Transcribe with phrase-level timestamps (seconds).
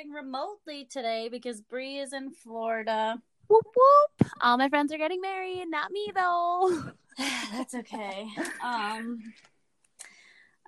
[0.00, 0.14] everyone.
[0.14, 3.20] We are recording remotely today because Bree is in Florida.
[3.48, 4.30] Whoop whoop.
[4.40, 6.92] All my friends are getting married, not me though.
[7.52, 8.28] That's okay.
[8.64, 9.20] Um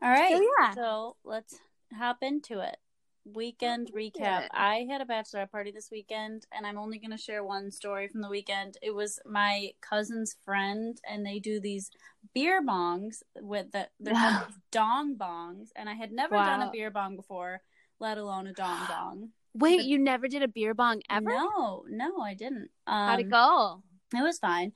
[0.02, 0.36] All right.
[0.36, 0.74] So, yeah.
[0.74, 1.58] So, let's
[1.96, 2.76] hop into it.
[3.24, 4.48] Weekend recap.
[4.50, 8.08] I had a bachelor party this weekend and I'm only going to share one story
[8.08, 8.78] from the weekend.
[8.82, 11.92] It was my cousin's friend and they do these
[12.34, 16.70] beer bongs with the they're called these dong bongs and I had never done a
[16.72, 17.62] beer bong before,
[18.02, 19.28] let alone a dong bong.
[19.54, 21.30] Wait, But- you never did a beer bong ever?
[21.30, 22.68] No, no, I didn't.
[22.86, 23.82] Um, How'd it go?
[24.14, 24.72] It was fine.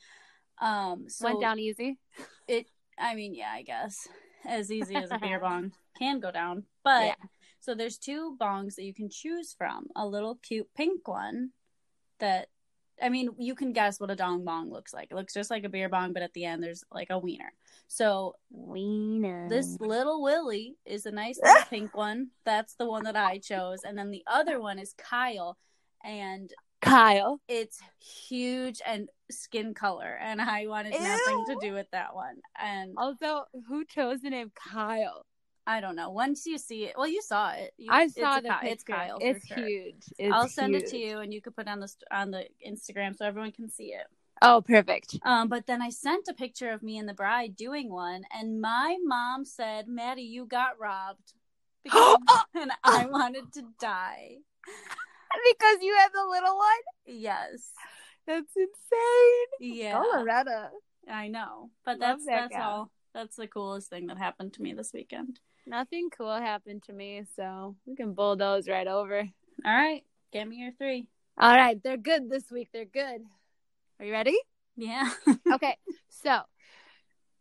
[0.59, 1.99] Um, so Went down easy.
[2.49, 2.67] It,
[2.99, 4.09] I mean, yeah, I guess
[4.47, 6.65] as easy as a beer bong can go down.
[6.85, 7.15] But Yeah.
[7.61, 9.89] so there's two bongs that you can choose from.
[9.97, 11.51] A little cute pink one
[12.21, 12.49] that,
[13.03, 15.09] I mean, you can guess what a dong bong looks like.
[15.11, 17.53] It looks just like a beer bong, but at the end there's like a wiener.
[17.89, 19.49] So Wiener.
[19.49, 22.29] this little Willie is a nice little pink one.
[22.45, 25.57] That's the one that I chose, and then the other one is Kyle,
[26.05, 27.41] and Kyle.
[27.49, 32.95] it's huge and skin color and i wanted nothing to do with that one and
[32.97, 35.27] Also, who chose the name Kyle?
[35.67, 38.49] I don't know once you see it well you saw it You- I saw the
[38.49, 38.73] Ky- picture.
[38.73, 39.57] it's kyle It's sure.
[39.59, 40.03] huge.
[40.19, 42.47] It's i'll send it to you and you can put it on the on the
[42.67, 44.07] instagram so everyone can see it
[44.43, 45.19] Oh, perfect.
[45.25, 48.61] um but then i sent a picture of me and the bride doing one and
[48.61, 51.33] my mom said maddie you got robbed
[51.83, 52.17] because,
[52.55, 54.37] and i wanted to die
[55.53, 56.83] because you had the little one?
[57.07, 57.71] yes
[58.27, 59.77] That's insane.
[59.79, 60.71] yeah Loretta.
[61.09, 64.63] i know but Love that's that that's all that's the coolest thing that happened to
[64.63, 69.29] me this weekend Nothing cool happened to me, so we can bulldoze right over.
[69.65, 71.09] All right, give me your three.
[71.39, 72.69] All right, they're good this week.
[72.73, 73.23] They're good.
[73.99, 74.39] Are you ready?
[74.77, 75.11] Yeah.
[75.53, 75.77] okay,
[76.09, 76.41] so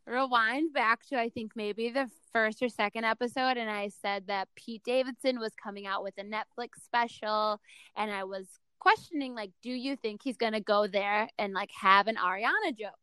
[0.07, 4.47] rewind back to I think maybe the first or second episode, and I said that
[4.55, 7.59] Pete Davidson was coming out with a Netflix special,
[7.95, 8.47] and I was
[8.79, 12.93] questioning like, do you think he's gonna go there and like have an Ariana joke?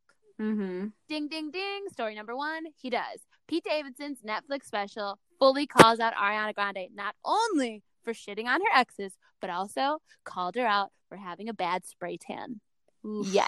[0.40, 0.86] mm-hmm.
[1.08, 1.84] Ding, ding, ding.
[1.92, 3.20] Story number one, he does.
[3.52, 8.74] Pete Davidson's Netflix special fully calls out Ariana Grande not only for shitting on her
[8.74, 12.60] exes, but also called her out for having a bad spray tan.
[13.04, 13.44] Yikes.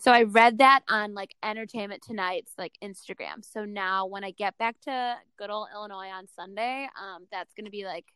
[0.00, 3.44] So I read that on like Entertainment Tonight's like Instagram.
[3.44, 7.70] So now when I get back to good old Illinois on Sunday, um, that's gonna
[7.70, 8.06] be like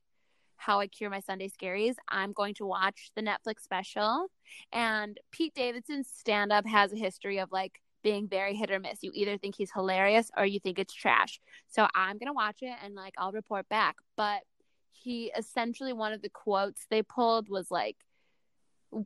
[0.56, 1.94] how I cure my Sunday scaries.
[2.08, 4.32] I'm going to watch the Netflix special.
[4.72, 9.02] And Pete Davidson's stand up has a history of like being very hit or miss.
[9.02, 11.40] You either think he's hilarious or you think it's trash.
[11.68, 13.96] So I'm going to watch it and like I'll report back.
[14.16, 14.42] But
[14.90, 17.96] he essentially, one of the quotes they pulled was like,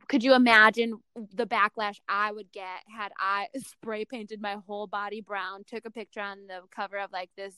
[0.09, 5.21] could you imagine the backlash I would get had I spray painted my whole body
[5.21, 7.55] brown, took a picture on the cover of like this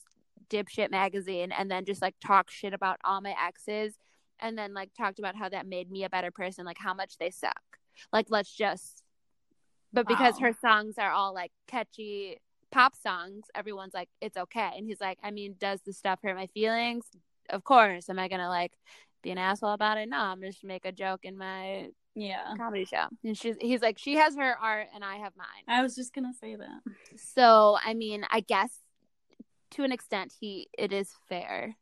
[0.48, 3.94] dipshit magazine, and then just like talk shit about all my exes,
[4.38, 7.18] and then like talked about how that made me a better person, like how much
[7.18, 7.60] they suck.
[8.12, 8.99] Like, let's just,
[9.92, 10.48] but because Wow.
[10.48, 12.38] her songs are all like catchy
[12.70, 14.70] pop songs, everyone's like, it's okay.
[14.76, 17.04] And he's like, I mean, does the stuff hurt my feelings?
[17.48, 18.08] Of course.
[18.08, 18.72] Am I gonna like
[19.22, 20.08] be an asshole about it?
[20.08, 22.54] No, I'm just make a joke in my Yeah.
[22.56, 23.06] comedy show.
[23.24, 25.64] And she's he's like, she has her art and I have mine.
[25.66, 26.80] I was just gonna say that.
[27.16, 28.70] So I mean, I guess
[29.72, 31.76] to an extent he it is fair.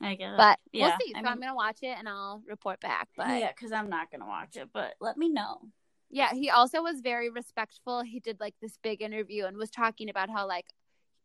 [0.00, 0.34] I guess.
[0.36, 1.12] But yeah, we'll see.
[1.12, 3.08] So I I'm mean- gonna watch it and I'll report back.
[3.16, 4.68] But yeah, because I'm not gonna watch it.
[4.72, 5.62] But let me know.
[6.10, 8.02] Yeah, he also was very respectful.
[8.02, 10.66] He did like this big interview and was talking about how like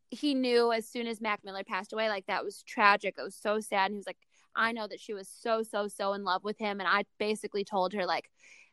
[0.09, 3.15] he knew as soon as Mac Miller passed away, like that was tragic.
[3.17, 3.85] It was so sad.
[3.85, 4.17] And he was like,
[4.55, 6.79] I know that she was so, so, so in love with him.
[6.79, 8.29] And I basically told her like,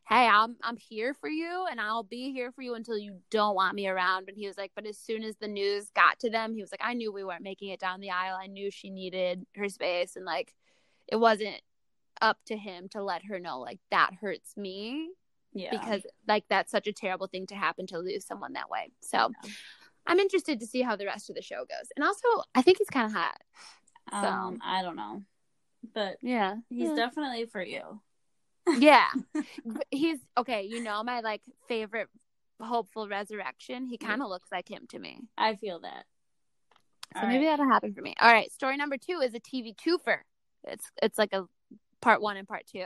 [0.08, 3.54] Hey, I'm I'm here for you and I'll be here for you until you don't
[3.54, 4.28] want me around.
[4.28, 6.72] And he was like, But as soon as the news got to them, he was
[6.72, 8.38] like, I knew we weren't making it down the aisle.
[8.40, 10.54] I knew she needed her space and like
[11.06, 11.60] it wasn't
[12.20, 15.10] up to him to let her know like that hurts me
[15.52, 15.70] Yeah.
[15.70, 18.92] because like that's such a terrible thing to happen to lose someone that way.
[19.00, 19.50] So Yeah.
[20.06, 21.88] I'm interested to see how the rest of the show goes.
[21.96, 23.40] And also, I think he's kind of hot.
[24.10, 25.22] um, I don't know,
[25.94, 26.56] but Yeah.
[26.70, 26.94] he's yeah.
[26.94, 28.00] definitely for you.
[28.78, 29.08] yeah.
[29.90, 32.08] He's okay, you know my like favorite
[32.60, 33.86] hopeful resurrection.
[33.86, 35.20] He kind of looks like him to me.
[35.38, 36.04] I feel that.
[37.14, 37.52] So All maybe right.
[37.56, 38.14] that'll happen for me.
[38.20, 40.18] All right, story number 2 is a TV twofer.
[40.64, 41.46] It's it's like a
[42.02, 42.84] part 1 and part 2.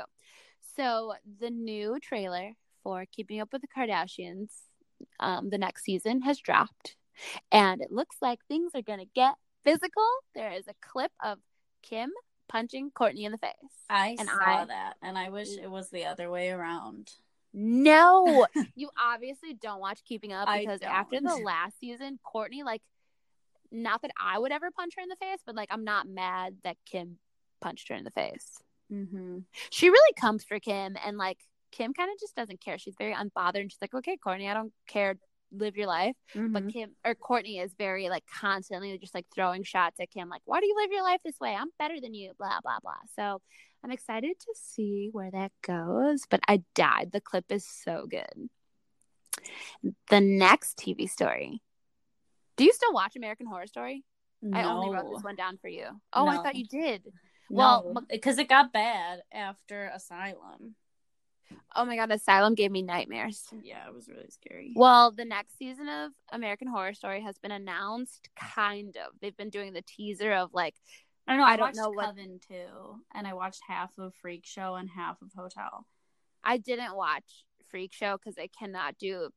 [0.77, 2.53] So, the new trailer
[2.83, 4.49] for Keeping Up with the Kardashians
[5.21, 6.97] um the next season has dropped.
[7.51, 9.35] And it looks like things are going to get
[9.65, 10.07] physical.
[10.35, 11.39] There is a clip of
[11.83, 12.11] Kim
[12.49, 13.53] punching Courtney in the face.
[13.91, 17.13] I And saw I- that, and I wish it was the other way around.
[17.55, 22.81] No, you obviously don't watch Keeping Up because after the last season, Courtney like
[23.71, 26.57] not that I would ever punch her in the face, but like I'm not mad
[26.65, 27.19] that Kim
[27.61, 28.63] punched her in the face.
[28.93, 29.39] Mm-hmm.
[29.71, 31.39] She really comes for Kim, and like
[31.71, 32.79] Kim kind of just doesn't care.
[32.79, 35.17] She's very unbothered, and she's like, "Okay, Courtney, I don't care.
[35.51, 36.53] Live your life." Mm-hmm.
[36.53, 40.43] But Kim or Courtney is very like constantly just like throwing shots at Kim, like,
[40.45, 41.55] "Why do you live your life this way?
[41.55, 43.01] I'm better than you." Blah blah blah.
[43.17, 43.41] So
[43.83, 46.25] I'm excited to see where that goes.
[46.29, 47.11] But I died.
[47.13, 48.49] The clip is so good.
[50.11, 51.63] The next TV story.
[52.57, 54.05] Do you still watch American Horror Story?
[54.53, 55.87] I only wrote this one down for you.
[56.13, 57.03] Oh, I thought you did.
[57.51, 60.75] Well, because it got bad after Asylum.
[61.77, 63.45] Oh my god, Asylum gave me nightmares.
[63.63, 64.73] Yeah, it was really scary.
[64.75, 69.13] Well, the next season of American Horror Story has been announced, kind of.
[69.21, 70.75] They've been doing the teaser of like,
[71.27, 71.47] I don't know.
[71.47, 74.89] I I, don't know what- Coven too, and I watched half of Freak Show and
[74.89, 75.87] half of Hotel.
[76.43, 79.29] I didn't watch Freak Show because I cannot do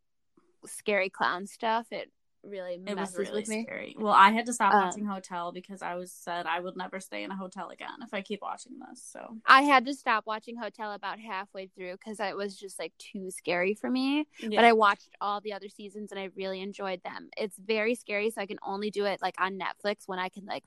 [0.65, 1.87] scary clown stuff.
[1.91, 2.11] It
[2.45, 3.63] really It was really with me.
[3.63, 3.95] scary.
[3.97, 6.99] Well, I had to stop Um, watching Hotel because I was said I would never
[6.99, 9.03] stay in a hotel again if I keep watching this.
[9.03, 12.93] So I had to stop watching Hotel about halfway through because it was just like
[12.97, 14.27] too scary for me.
[14.39, 14.57] yeah.
[14.57, 17.29] But I watched all the other seasons and I really enjoyed them.
[17.37, 20.45] It's very scary, so I can only do it like on Netflix when I can
[20.45, 20.63] like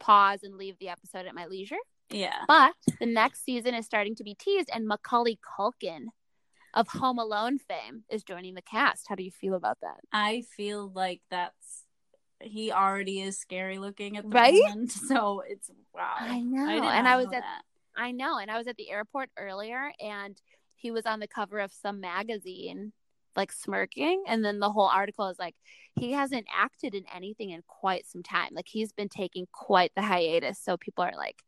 [0.00, 1.76] pause and leave the episode at my leisure.
[2.10, 2.44] yeah.
[2.48, 6.06] But the next season is starting to be teased, and Macaulay Culkin
[6.74, 9.06] of Home Alone fame is joining the cast.
[9.08, 10.00] How do you feel about that?
[10.12, 11.84] I feel like that's
[12.40, 14.60] he already is scary looking at the Right?
[14.68, 14.92] moment.
[15.08, 16.16] So it's wow.
[16.18, 17.62] I know, did and I was at that.
[17.96, 20.36] I know, and I was at the airport earlier, and
[20.76, 22.92] he was on the cover of some magazine,
[23.36, 25.54] like smirking, and then the whole article is like
[25.94, 28.50] he hasn't acted in anything in quite some time.
[28.52, 31.42] Like he's been taking quite the hiatus, so people are like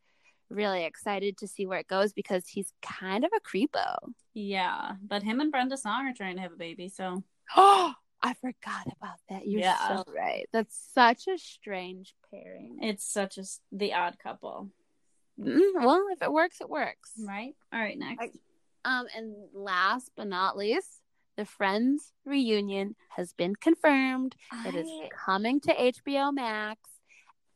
[0.50, 3.96] really excited to see where it goes because he's kind of a creepo.
[4.34, 7.22] Yeah, but him and Brenda Song are trying to have a baby, so
[7.56, 9.46] Oh, I forgot about that.
[9.46, 9.88] You're Yeah.
[9.88, 10.46] so right.
[10.52, 12.78] That's such a strange pairing.
[12.82, 14.70] it's such a the odd couple,
[15.38, 17.12] Mm, well, if it works, it works.
[17.18, 17.54] right?
[17.72, 18.36] All right, next.
[18.86, 21.02] Um, and last but not least,
[21.36, 24.34] the Friends reunion has been confirmed.
[24.64, 24.88] It is
[25.26, 26.80] coming to HBO Max.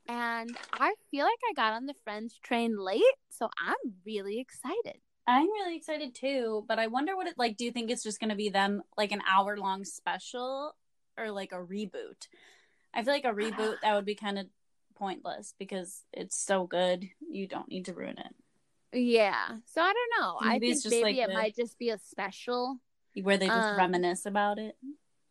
[0.09, 5.01] And I feel like I got on the Friends train late, so I'm really excited.
[5.27, 7.57] I'm really excited too, but I wonder what it like.
[7.57, 10.75] Do you think it's just going to be them like an hour long special
[11.17, 12.27] or like a reboot?
[12.93, 14.47] I feel like a reboot that would be kind of
[14.97, 17.09] pointless because it's so good.
[17.31, 18.35] You don't need to ruin it.
[18.99, 19.59] Yeah.
[19.67, 20.37] So I don't know.
[20.41, 22.79] I think it's just maybe like it the- might just be a special.
[23.21, 24.77] Where they just Um, reminisce about it.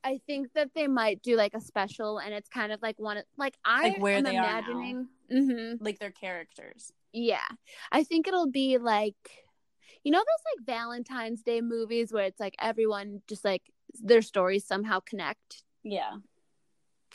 [0.04, 3.22] I think that they might do like a special, and it's kind of like one
[3.38, 4.60] like I Like where am they are now.
[4.60, 5.08] imagining.
[5.30, 6.92] hmm Like their characters.
[7.12, 7.48] Yeah,
[7.92, 9.16] I think it'll be like,
[10.04, 13.64] you know, those like Valentine's Day movies where it's like everyone just like
[14.02, 15.64] their stories somehow connect.
[15.84, 16.18] Yeah.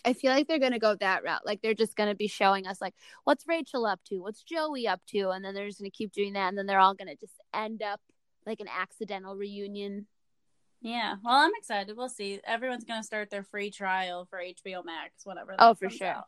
[0.04, 1.46] I feel like they're gonna go that route.
[1.46, 2.94] Like they're just gonna be showing us like
[3.24, 6.34] what's Rachel up to, what's Joey up to, and then they're just gonna keep doing
[6.34, 8.00] that, and then they're all gonna just end up
[8.46, 10.06] like an accidental reunion.
[10.84, 11.14] Yeah.
[11.24, 11.96] Well, I'm excited.
[11.96, 12.40] We'll see.
[12.46, 15.56] Everyone's going to start their free trial for HBO Max whatever.
[15.58, 16.06] Oh, for sure.
[16.08, 16.26] out.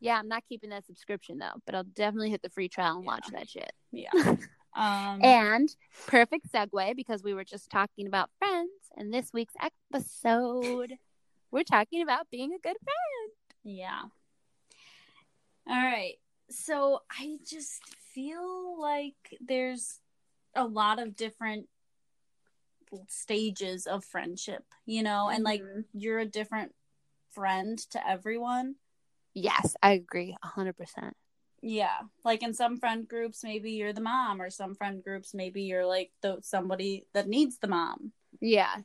[0.00, 3.04] Yeah, I'm not keeping that subscription though, but I'll definitely hit the free trial and
[3.04, 3.10] Yeah.
[3.10, 3.72] watch that shit.
[3.92, 4.10] Yeah.
[4.76, 5.68] Um, And
[6.08, 10.94] perfect segue because we were just talking about friends, and this week's episode,
[11.52, 13.32] we're talking about being a good friend.
[13.62, 14.00] Yeah.
[15.68, 16.14] All right.
[16.50, 20.00] So I just feel like there's
[20.56, 21.68] a lot of different
[23.08, 25.84] stages of friendship, you know, and like Mhm.
[25.92, 26.74] you're a different
[27.30, 28.76] friend to everyone.
[29.34, 31.16] Yes, I agree, hundred percent.
[31.60, 32.00] Yeah.
[32.24, 35.86] Like in some friend groups maybe you're the mom or some friend groups maybe you're
[35.86, 38.12] like the somebody that needs the mom.
[38.40, 38.82] Yeah,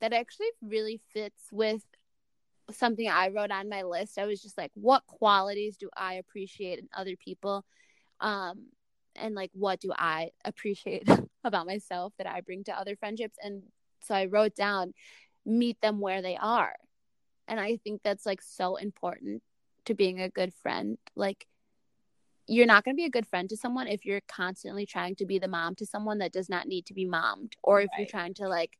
[0.00, 1.82] that actually really fits with
[2.70, 4.18] something I wrote on my list.
[4.18, 7.64] I was just like, what qualities do I appreciate in other people,
[8.20, 8.66] um,
[9.18, 11.08] and like what do I appreciate
[11.44, 13.36] about myself that I bring to other friendships?
[13.42, 13.62] And
[14.00, 14.94] so I wrote down,
[15.44, 16.74] meet them where they are,
[17.48, 19.42] and I think that's like so important
[19.86, 20.98] to being a good friend.
[21.14, 21.46] Like
[22.48, 25.26] you're not going to be a good friend to someone if you're constantly trying to
[25.26, 28.06] be the mom to someone that does not need to be mommed or if you're
[28.06, 28.78] trying to like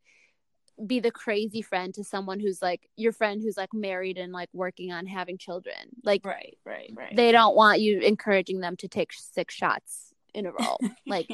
[0.86, 4.48] be the crazy friend to someone who's like your friend who's like married and like
[4.52, 5.74] working on having children
[6.04, 7.16] like Right, right, right.
[7.16, 10.05] they don't want you encouraging them to take six shots
[10.36, 10.78] in a role.
[11.06, 11.28] like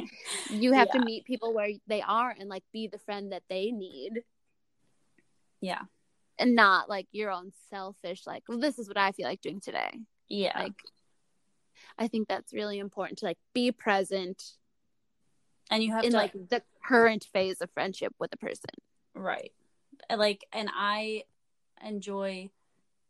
[0.49, 1.01] you have Yeah.
[1.01, 4.23] to meet people where they are and like be the friend that they need
[5.61, 5.83] yeah.
[6.39, 9.61] and not like your own selfish like well, this is what i feel like doing
[9.61, 9.93] today
[10.29, 10.59] Yeah.
[10.59, 10.75] like
[11.99, 14.43] i think that's really important to like be present
[15.71, 18.71] and you have in to like the current phase of friendship with a person
[19.15, 19.53] Right.
[20.11, 21.25] Like, and I
[21.85, 22.51] enjoy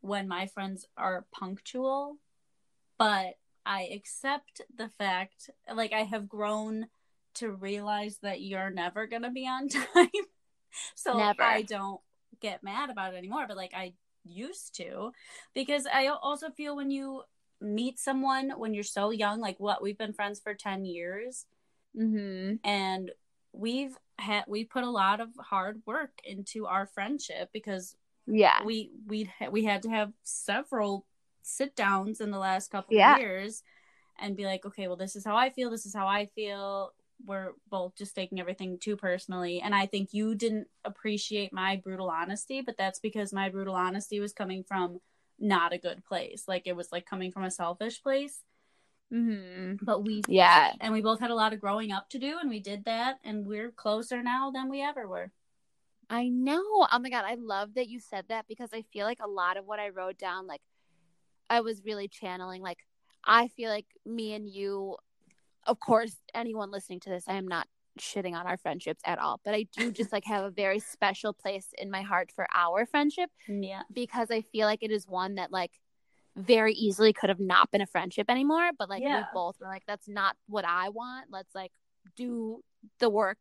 [0.01, 2.17] when my friends are punctual,
[2.99, 6.87] but I accept the fact, like, I have grown
[7.35, 10.09] to realize that you're never going to be on time.
[10.95, 11.43] so Never.
[11.43, 12.01] I don't
[12.41, 15.13] get mad about it anymore, but like, I used to
[15.55, 17.23] because I also feel when you
[17.61, 21.47] meet someone when you're so young, like what we've been friends for 10 years
[21.97, 22.55] Mm-hmm.
[22.65, 23.11] and
[23.53, 28.63] we've had we put a lot of hard work into our friendship because Yeah.
[28.65, 31.05] we we we had to have several
[31.43, 33.15] sit downs in the last couple Yeah.
[33.15, 33.63] of years
[34.19, 36.93] and be like okay well this is how i feel this is how i feel
[37.25, 42.11] we're both just taking everything too personally and i think you didn't appreciate my brutal
[42.11, 45.01] honesty but that's because my brutal honesty was coming from
[45.39, 48.43] not a good place like it was like coming from a selfish place
[49.13, 49.85] Mm-hmm.
[49.85, 50.73] but we Yeah.
[50.81, 53.19] and we both had a lot of growing up to do and we did that
[53.23, 55.33] and we're closer now than we ever were
[56.11, 56.63] I know.
[56.93, 59.57] Oh my god, I love that you said that because I feel like a lot
[59.57, 60.61] of what I wrote down, like
[61.51, 62.63] I was really channeling.
[62.63, 62.79] Like
[63.25, 64.97] I feel like me and you,
[65.67, 67.69] of course, anyone listening to this, I am not
[67.99, 71.33] shitting on our friendships at all, but I do just like have a very special
[71.33, 75.35] place in my heart for our friendship yeah because I feel like it is one
[75.35, 75.73] that like
[76.37, 78.71] very easily could have not been a friendship anymore.
[78.79, 79.25] But like we Yeah.
[79.35, 81.27] both were like, that's not what I want.
[81.31, 81.73] Let's like
[82.17, 82.63] do
[82.99, 83.39] the work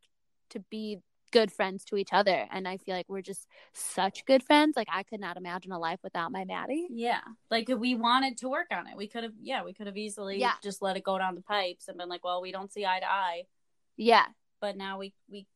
[0.50, 1.00] to be
[1.32, 2.48] good friends to each other.
[2.52, 4.76] And I feel like we're just such good friends.
[4.76, 6.88] Like I could not imagine a life without my Maddie.
[6.92, 9.98] yeah like we wanted to work on it we could have yeah we could have
[9.98, 10.54] easily Yeah.
[10.64, 13.00] just let it go down the pipes and been like well we don't see eye
[13.00, 13.44] to eye
[13.98, 14.26] Yeah.
[14.60, 15.48] but now we we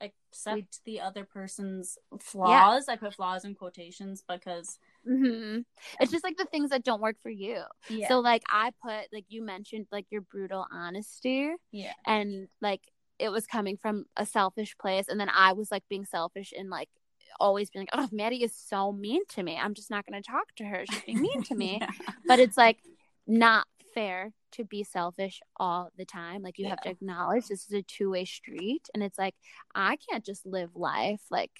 [0.00, 5.58] accept the other person's flaws i put flaws in quotations because hmm
[6.00, 7.62] It's just like the things that don't work for you.
[7.88, 11.50] yeah So like I put like you mentioned like your brutal honesty.
[11.72, 12.82] yeah and like
[13.20, 15.06] it was coming from a selfish place.
[15.08, 16.88] And then i was like being selfish and like
[17.38, 19.56] always being like oh maddie is so mean to me.
[19.56, 20.84] I'm just not going to talk to her.
[20.90, 21.78] She's being mean to me.
[21.80, 21.90] Yeah.
[22.26, 22.78] but it's like
[23.26, 26.42] not fair to be selfish all the time.
[26.42, 28.88] Like you have to acknowledge this is a two-way street.
[28.94, 29.34] And it's like
[29.74, 31.52] i can't just live life like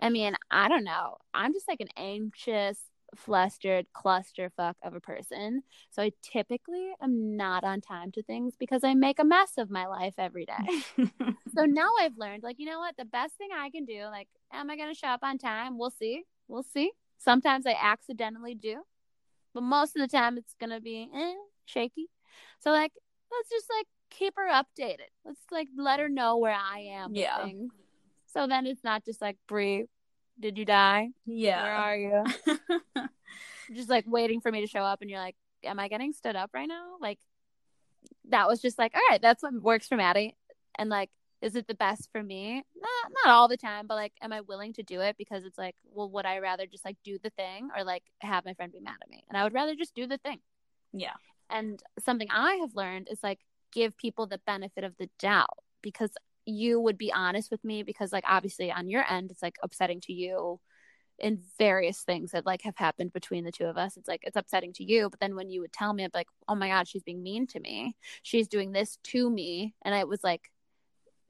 [0.00, 1.16] i mean i don't know.
[1.34, 2.78] I'm just like an anxious
[3.14, 8.82] flustered clusterfuck of a person so I typically am not on time to things because
[8.84, 11.04] I make a mess of my life every day.
[11.54, 12.96] so now I've learned, like, you know what?
[12.96, 15.78] The best thing I can do, like, am I going to show up on time?
[15.78, 16.24] We'll see.
[16.48, 16.92] We'll see.
[17.18, 18.82] Sometimes I accidentally do,
[19.54, 21.34] but most of the time it's going to be eh,
[21.66, 22.08] shaky.
[22.60, 22.92] So, like,
[23.30, 25.10] let's just like keep her updated.
[25.24, 27.12] Let's like let her know where I am.
[27.12, 27.44] with Yeah.
[27.44, 27.72] things.
[28.26, 29.84] So then it's not just like, Brie,
[30.40, 31.10] did you die?
[31.26, 31.62] Yeah.
[31.62, 32.24] Where are you?
[33.74, 36.36] just like waiting for me to show up and you're like am i getting stood
[36.36, 36.96] up right now?
[37.00, 37.18] Like
[38.30, 40.36] that was just like all right that's what works for maddie.
[40.78, 42.62] And like is it the best for me?
[42.76, 45.58] Not not all the time but like am i willing to do it because it's
[45.58, 48.72] like well would i rather just like do the thing or like have my friend
[48.72, 49.24] be mad at me?
[49.28, 50.40] And i would rather just do the thing.
[50.92, 51.14] Yeah.
[51.50, 53.40] And something i have learned is like
[53.72, 56.10] give people the benefit of the doubt because
[56.44, 60.00] you would be honest with me because like obviously on your end it's like upsetting
[60.00, 60.58] to you
[61.22, 63.96] in various things that like have happened between the two of us.
[63.96, 66.18] It's like it's upsetting to you but then when you would tell me i'd be
[66.18, 67.96] like oh my god she's being mean to me.
[68.22, 69.74] She's doing this to me.
[69.82, 70.50] And i was like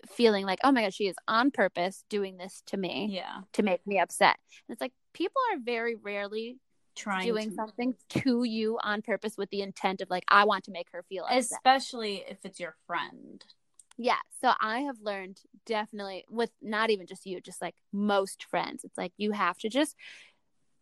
[0.08, 3.42] feeling like oh my god she is on purpose doing this to me yeah.
[3.52, 4.36] to make me upset.
[4.66, 6.58] And it's like people are very rarely
[6.94, 10.64] trying doing to, something to you on purpose with the intent of like I want
[10.64, 11.58] to make her feel upset.
[11.58, 13.44] especially if it's your friend
[13.98, 14.18] Yeah.
[14.40, 18.84] So I have learned definitely with not even just you, just like most friends.
[18.84, 19.96] It's like you have to just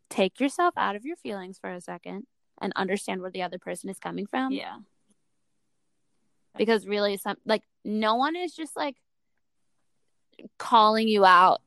[0.08, 2.26] take yourself out of your feelings for a second
[2.60, 4.52] and understand where the other person is coming from.
[4.52, 4.76] yeah
[6.56, 8.96] Because really some like no one is just like
[10.58, 11.60] calling you out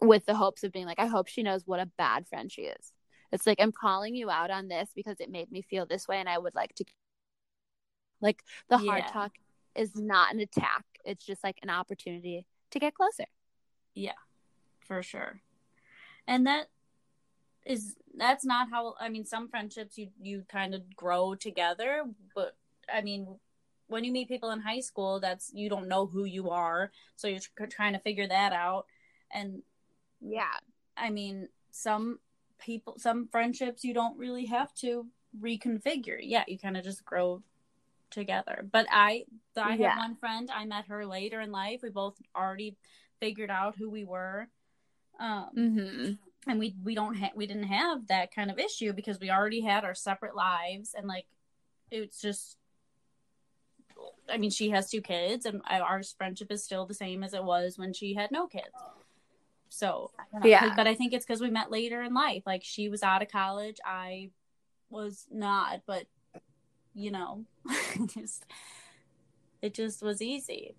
[0.00, 2.62] with the hopes of being like, I hope she knows what a bad friend she
[2.62, 2.92] is.
[3.32, 6.18] It's like I'm calling you out on this because it made me feel this way
[6.18, 6.84] and I would like to
[8.20, 9.12] like the hard Yeah.
[9.12, 9.32] talk
[9.74, 10.84] is not an attack.
[11.04, 13.24] It's just like an opportunity to get closer.
[13.94, 14.12] Yeah,
[14.86, 15.40] for sure
[16.26, 16.66] and that
[17.66, 22.56] is that's not how i mean some friendships you you kind of grow together but
[22.92, 23.26] i mean
[23.88, 27.26] when you meet people in high school that's you don't know who you are so
[27.26, 28.86] you're tr- trying to figure that out
[29.32, 29.62] and
[30.20, 30.52] Yeah.
[30.96, 32.18] i mean some
[32.58, 35.06] people some friendships you don't really have to
[35.40, 37.42] reconfigure yeah you kind of just grow
[38.10, 39.24] together but i
[39.56, 39.90] i Yeah.
[39.90, 42.76] have one friend i met her later in life we both already
[43.20, 44.48] figured out who we were
[45.18, 46.12] um Mm-hmm.
[46.50, 49.60] and we we don't ha- we didn't have that kind of issue because we already
[49.60, 51.26] had our separate lives and like
[51.90, 52.56] it's just
[54.32, 57.44] i mean she has two kids and our friendship is still the same as it
[57.44, 58.70] was when she had no kids
[59.68, 60.74] So know, Yeah.
[60.76, 62.42] but I think it's because we met later in life.
[62.46, 64.30] Like she was out of college, I
[64.88, 66.06] was not, but
[66.94, 67.44] you know,
[68.14, 68.44] just
[69.62, 70.74] it just was easy.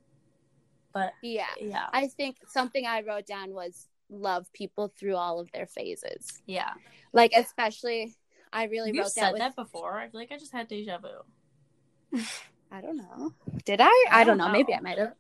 [0.94, 1.46] But Yeah.
[1.60, 6.42] yeah, I think something I wrote down was love people through all of their phases.
[6.46, 6.74] yeah.
[7.14, 8.16] Like especially
[8.54, 9.98] I really You wrote said that with that before.
[10.00, 12.20] I feel like I just had deja vu.
[12.72, 13.34] I don't know.
[13.66, 13.86] Did I?
[13.86, 14.52] I, I don't don't know.
[14.54, 14.74] Maybe.
[14.74, 15.14] I might have.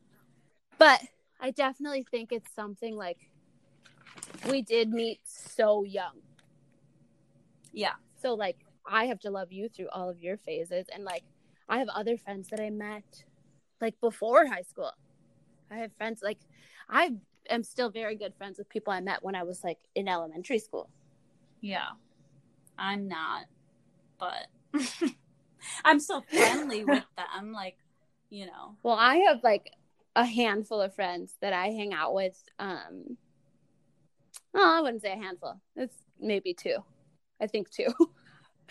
[0.77, 1.01] But
[1.39, 3.17] I definitely think it's something like
[4.49, 6.19] we did meet so young.
[7.73, 11.23] Yeah, So like I have to love you through all of your phases and like
[11.69, 13.25] I have other friends that I met
[13.79, 14.91] like before high school.
[15.69, 16.39] I have friends like
[16.89, 17.11] I
[17.49, 20.59] am still very good friends with people I met when I was like in elementary
[20.59, 20.89] school.
[21.61, 21.89] yeah.
[22.77, 23.45] I'm not,
[24.19, 24.47] but
[25.85, 27.51] I'm so friendly with them.
[27.53, 27.77] Like,
[28.29, 29.71] you know, Well, I have like
[30.15, 32.41] a handful of friends that I hang out with.
[32.57, 33.17] Um,
[34.53, 35.59] well, I wouldn't say a handful.
[35.75, 36.77] It's maybe two.
[37.39, 37.87] I think two.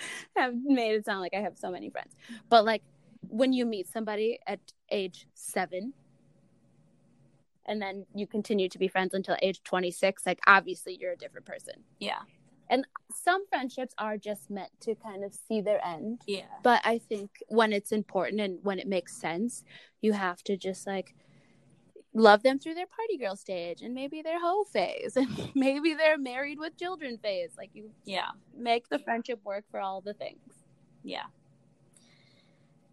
[0.36, 2.14] I've made it sound like I have so many friends,
[2.48, 2.82] but like
[3.28, 5.92] when you meet somebody at age seven,
[7.66, 11.16] and then you continue to be friends until age twenty six, like obviously you're a
[11.16, 11.74] different person.
[11.98, 12.20] yeah,
[12.68, 16.22] And Some friendships are just meant to kind of see their end.
[16.26, 19.64] Yeah, but i think when it's important and when it makes sense
[20.00, 21.14] you have to just like
[22.14, 26.18] love them through their party girl stage and maybe their hoe phase and maybe their
[26.18, 30.40] married with children phase like you yeah, make the friendship work for all the things
[31.02, 31.24] yeah.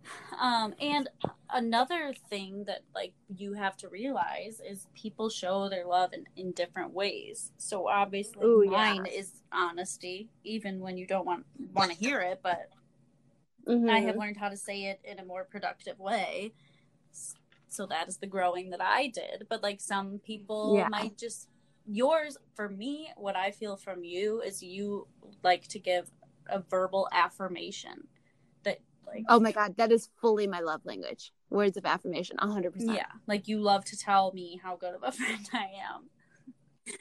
[0.39, 1.09] Um, and
[1.51, 6.51] another thing that like you have to realize is people show their love in, in
[6.51, 7.51] different ways.
[7.57, 8.95] So obviously Ooh, yeah.
[8.95, 12.69] mine is honesty, even when you don't want want to hear it, but
[13.89, 14.07] I Mhm.
[14.07, 16.53] have learned how to say it in a more productive way.
[17.77, 19.45] So that is the growing that I did.
[19.49, 20.87] But like some people Yeah.
[20.89, 21.47] might just
[21.85, 25.07] yours for me, what I feel from you is you
[25.43, 26.09] like to give
[26.49, 28.07] a verbal affirmation
[28.63, 32.73] that like oh my god that is fully my love language words of affirmation 100%
[32.79, 36.09] yeah, like you love to tell me how good of a friend I am.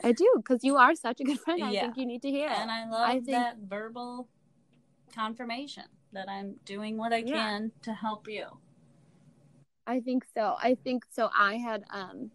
[0.02, 1.82] i do because you are such a good friend i Yeah.
[1.82, 4.28] think you need to hear it And I love I think- that verbal
[5.14, 7.36] confirmation that I'm doing what I Yeah.
[7.38, 8.46] can to help you.
[9.86, 10.56] I think so.
[10.58, 11.30] I think so.
[11.36, 12.30] I had um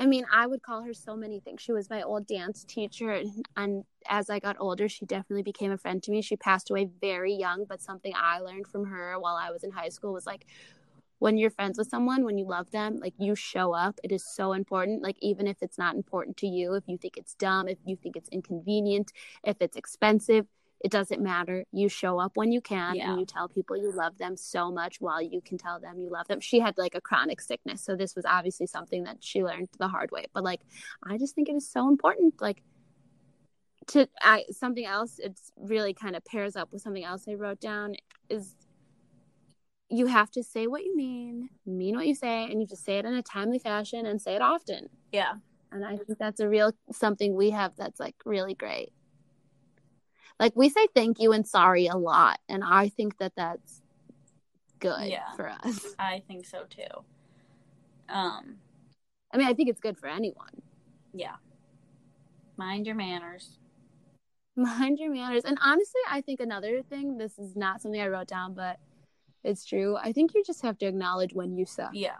[0.00, 1.60] I mean, I would call her so many things.
[1.60, 5.72] She was my old dance teacher and, and as I got older, she definitely became
[5.72, 6.22] a friend to me.
[6.22, 9.72] She passed away very young, but something I learned from her while I was in
[9.72, 10.46] high school was like
[11.18, 13.98] when you're friends with someone, when you love them, like you show up.
[14.04, 15.02] It is so important.
[15.02, 17.96] Like even if it's not important to you, if you think it's dumb, if you
[17.96, 20.46] think it's inconvenient, if it's expensive,
[20.80, 21.64] it doesn't matter.
[21.72, 23.10] You show up when you can Yeah.
[23.10, 26.08] and you tell people you love them so much while you can tell them you
[26.08, 26.40] love them.
[26.40, 27.82] She had like a chronic sickness.
[27.82, 30.26] So this was obviously something that she learned the hard way.
[30.32, 30.60] But like
[31.02, 32.40] I just think it is so important.
[32.40, 32.62] Like
[33.88, 37.60] to I something else it's really kind of pairs up with something else I wrote
[37.60, 37.94] down
[38.28, 38.54] is
[39.90, 42.98] you have to say what you mean, mean what you say, and you just say
[42.98, 44.90] it in a timely fashion and say it often.
[45.12, 45.36] Yeah.
[45.72, 48.92] And I think that's a real something we have that's like really great.
[50.40, 53.82] Like we say thank you and sorry a lot, and I think that that's
[54.78, 55.32] good Yeah.
[55.36, 55.94] for us.
[55.98, 56.82] I think so too.
[58.08, 58.56] Um,
[59.32, 60.62] I mean, I think it's good for anyone.
[61.12, 61.36] yeah.
[62.56, 63.58] Mind your manners.
[64.56, 65.44] Mind your manners.
[65.44, 68.78] And honestly, I think another thing, this is not something I wrote down, but
[69.44, 69.96] it's true.
[69.96, 71.90] I think you just have to acknowledge when you suck.
[71.92, 72.16] Yeah.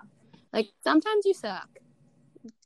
[0.52, 1.68] Like sometimes you suck.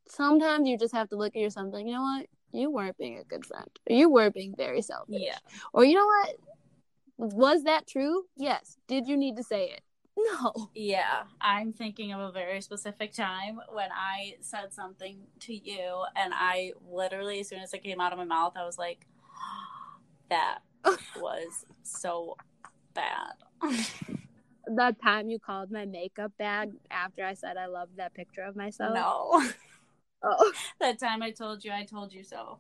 [0.07, 2.27] Sometimes you just have to look at yourself like, you know what?
[2.53, 3.69] You weren't being a good friend.
[3.88, 5.21] You were being very selfish.
[5.21, 5.38] Yeah.
[5.73, 6.37] Or you know what?
[7.35, 8.25] Was that true?
[8.37, 8.77] Yes.
[8.88, 9.81] Did you need to say it?
[10.17, 10.71] No.
[10.75, 11.25] Yeah.
[11.41, 16.73] I'm thinking of a very specific time when I said something to you, and I
[16.91, 19.07] literally, as soon as it came out of my mouth, I was like,
[20.29, 20.59] that
[21.17, 22.37] was so
[22.95, 23.35] bad.
[24.67, 28.57] That time you called my makeup bag after I said I loved that picture of
[28.57, 28.95] myself.
[28.95, 29.43] no.
[30.23, 30.53] Oh.
[30.81, 32.59] that time I told you, I told you so.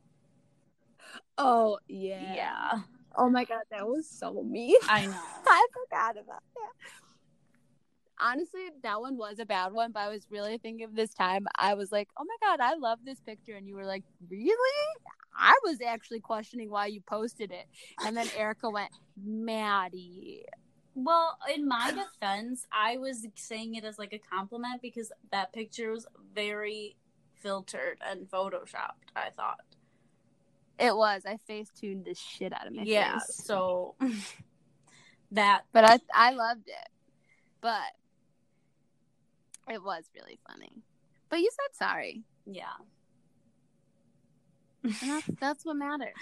[1.38, 2.34] Oh yeah.
[2.34, 2.80] Yeah.
[3.16, 4.76] Oh my god, that was so mean.
[4.88, 5.20] I know.
[5.46, 6.72] I forgot about that.
[8.20, 11.46] Honestly, that one was a bad one, but I was really thinking of this time.
[11.58, 13.54] I was like, oh my God, I love this picture.
[13.54, 14.86] And you were like, really?
[15.36, 17.66] I was actually questioning why you posted it.
[18.04, 20.44] And then Erica went, Maddie.
[20.94, 25.90] Well, in my defense, I was saying it as like a compliment because that picture
[25.90, 26.96] was very
[27.42, 29.60] filtered and photoshopped, I thought.
[30.78, 31.22] It was.
[31.26, 33.42] I face tuned the shit out of my yeah, face.
[33.44, 33.94] so
[35.32, 36.88] that But I I loved it.
[37.60, 37.92] But
[39.70, 40.72] it was really funny.
[41.28, 42.22] But you said sorry.
[42.46, 42.64] yeah.
[44.82, 46.14] And that's that's what matters.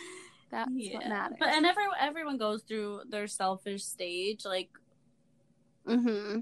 [0.51, 1.37] That's what matters.
[1.39, 4.45] But and every everyone goes through their selfish stage.
[4.45, 4.69] Like,
[5.87, 6.41] hmm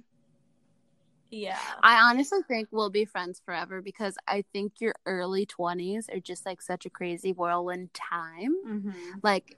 [1.31, 6.21] yeah, I honestly think we'll be friends forever because I think your early twenties are
[6.21, 8.55] just like such a crazy whirlwind time.
[8.64, 8.91] hmm
[9.23, 9.57] Like,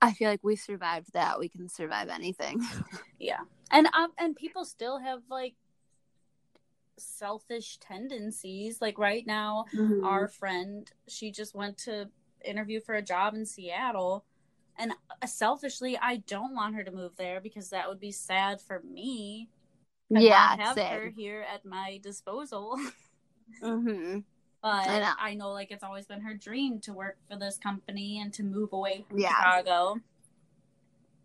[0.00, 1.38] I feel like we survived that.
[1.38, 2.60] We can survive anything.
[3.18, 5.54] yeah, and um, and people still have like
[6.98, 8.80] selfish tendencies.
[8.80, 10.04] Like right now, Mm-hmm.
[10.04, 12.08] our friend, she just went to
[12.44, 14.24] interview for a job in Seattle.
[14.78, 18.60] And uh, selfishly, I don't want her to move there because that would be sad
[18.60, 19.48] for me.
[20.14, 21.00] And yeah, have same.
[21.00, 22.76] her here at my disposal.
[23.62, 24.18] hmm
[24.62, 25.46] But I I know.
[25.46, 25.52] know.
[25.52, 29.04] like it's always been her dream to work for this company and to move away
[29.08, 29.28] from Yeah.
[29.28, 30.00] Chicago.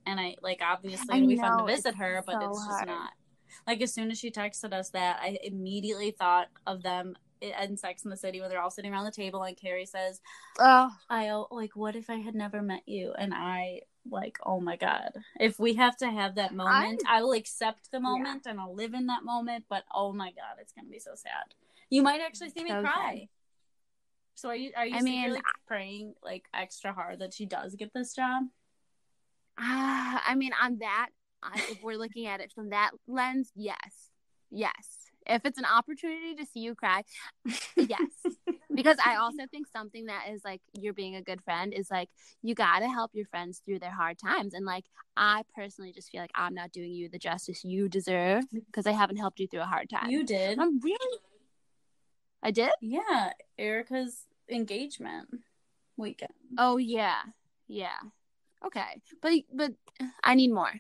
[0.06, 2.58] And I like obviously I it'll be fun to visit it's her, but so it's
[2.58, 2.88] just hard.
[2.88, 3.12] not.
[3.68, 8.04] Like as soon as she texted us that, I immediately thought of them in Sex
[8.04, 10.22] in the City when they're all sitting around the table and Carrie says,
[10.60, 13.14] Oh, I like what if I had never met you?
[13.18, 15.12] And I like, oh my god.
[15.40, 18.94] If we have to have that moment, I, will accept the moment and I'll live
[18.94, 21.54] in that moment, but oh my god, it's gonna be so sad.
[21.90, 22.92] You might actually see me So cry.
[23.20, 23.28] sad.
[24.36, 27.76] So are you are you I mean, secretly praying like extra hard that she does
[27.76, 28.44] get this job?
[29.60, 31.10] Ah, I mean, on that,
[31.56, 34.12] if we're looking at it from that lens, yes,
[34.52, 35.10] yes.
[35.26, 37.04] If it's an opportunity to see you cry,
[37.76, 38.12] yes.
[38.78, 42.10] Because I also think something that is like you're being a good friend is like
[42.44, 44.54] you got to help your friends through their hard times.
[44.54, 44.86] And like,
[45.18, 48.92] I personally just feel like I'm not doing you the justice you deserve because I
[48.92, 50.12] haven't helped you through a hard time.
[50.12, 50.60] You did.
[50.60, 51.20] I'm really.
[52.44, 52.70] I did?
[52.80, 55.28] Yeah, Erica's engagement
[55.98, 56.34] weekend.
[56.60, 57.22] Oh, yeah.
[57.68, 57.98] Yeah.
[58.64, 59.02] Okay.
[59.24, 59.74] But, but
[60.24, 60.72] I need more.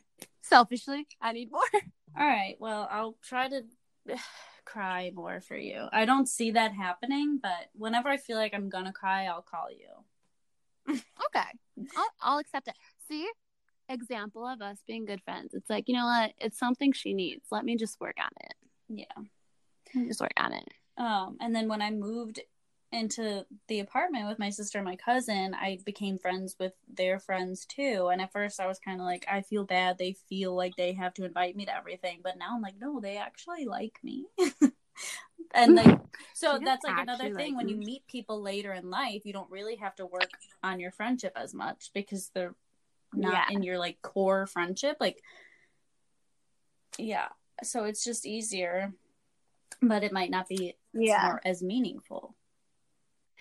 [0.41, 1.61] Selfishly, I need more.
[2.17, 2.55] All right.
[2.59, 3.63] Well, I'll try to
[4.67, 5.87] cry more for you.
[5.91, 9.67] I don't see that happening, but whenever I feel like I'm gonna cry, I'll call
[9.71, 10.95] you.
[11.25, 11.49] Okay.
[11.95, 12.75] I'll, I'll accept it.
[13.07, 13.27] See?
[13.89, 15.53] Example of us being good friends.
[15.53, 16.33] It's like, you know what?
[16.39, 17.45] It's something she needs.
[17.51, 18.53] Let me just work on it.
[18.89, 20.05] Yeah.
[20.07, 20.67] Just work on it.
[20.97, 22.41] Um, and then when I moved
[22.91, 27.65] into the apartment with my sister and my cousin, I became friends with their friends
[27.65, 28.09] too.
[28.11, 29.97] And at first, I was kind of like, I feel bad.
[29.97, 32.19] They feel like they have to invite me to everything.
[32.23, 34.25] But now I'm like, no, they actually like me.
[35.53, 35.99] and like,
[36.33, 39.51] so that's like another thing like when you meet people later in life, you don't
[39.51, 40.31] really have to work
[40.63, 42.55] on your friendship as much because they're
[43.13, 43.55] not Yeah.
[43.55, 44.97] in your like core friendship.
[45.01, 45.21] Like,
[46.97, 47.27] yeah.
[47.63, 48.93] So it's just easier,
[49.81, 52.35] but it might not be more as meaningful.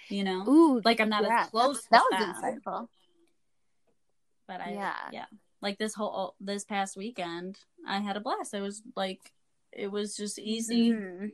[0.08, 1.82] You know, Ooh, like I'm not yeah, as close.
[1.90, 2.88] That was them, insightful.
[4.46, 4.94] but I Yeah.
[5.12, 5.26] yeah.
[5.60, 8.54] Like this whole this past weekend, I had a blast.
[8.54, 9.32] It was like
[9.72, 10.92] it was just easy.
[10.92, 11.32] Mhm.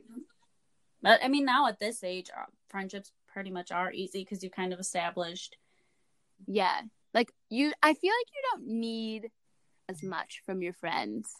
[1.01, 4.49] But I mean, now at this age, uh, friendships pretty much are easy because you
[4.49, 5.57] kind of established.
[6.47, 6.81] Yeah.
[7.13, 9.29] Like you I feel like you don't need
[9.87, 11.31] as much from your friends.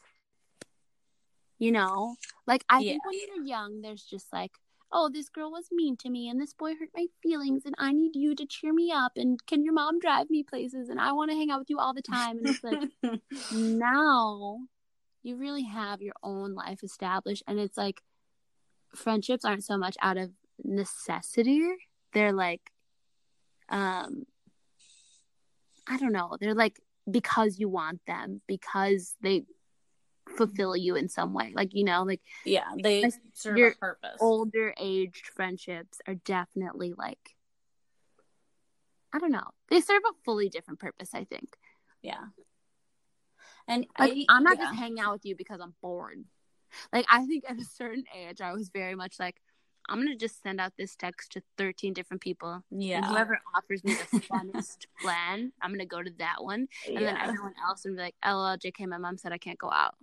[1.58, 2.15] You know?
[2.46, 2.91] Like I Yeah.
[2.91, 4.52] think when you're young there's just like,
[4.93, 7.91] oh, this girl was mean to me and this boy hurt my feelings and I
[7.91, 11.12] need you to cheer me up and can your mom drive me places and I
[11.13, 12.38] want to hang out with you all the time?
[12.38, 12.89] And it's like
[13.51, 14.60] now
[15.23, 18.01] you really have your own life established and it's like
[18.95, 20.29] friendships aren't so much out of
[20.63, 21.62] necessity.
[22.13, 22.62] They're like
[23.69, 24.25] um
[25.88, 26.38] i don't know.
[26.39, 26.79] They're like
[27.10, 29.43] because you want them because they
[30.36, 34.17] fulfill you in some way like you know like yeah, they serve you're a purpose.
[34.19, 37.36] older aged friendships are definitely like
[39.13, 41.56] i don't know they serve a fully different purpose i think
[42.02, 42.26] Yeah,
[43.67, 44.65] and Like I, I'm not yeah.
[44.65, 46.24] just hanging out with you because I'm bored.
[46.91, 49.38] Like I think at a certain age I was very much like
[49.88, 52.63] I'm gonna just send out this text to 13 different people.
[52.72, 56.67] And yeah, whoever offers me the funnest plan, I'm gonna go to that one.
[56.88, 59.69] And then everyone else would be like, LOL, JK, my mom said I can't go
[59.69, 59.96] out.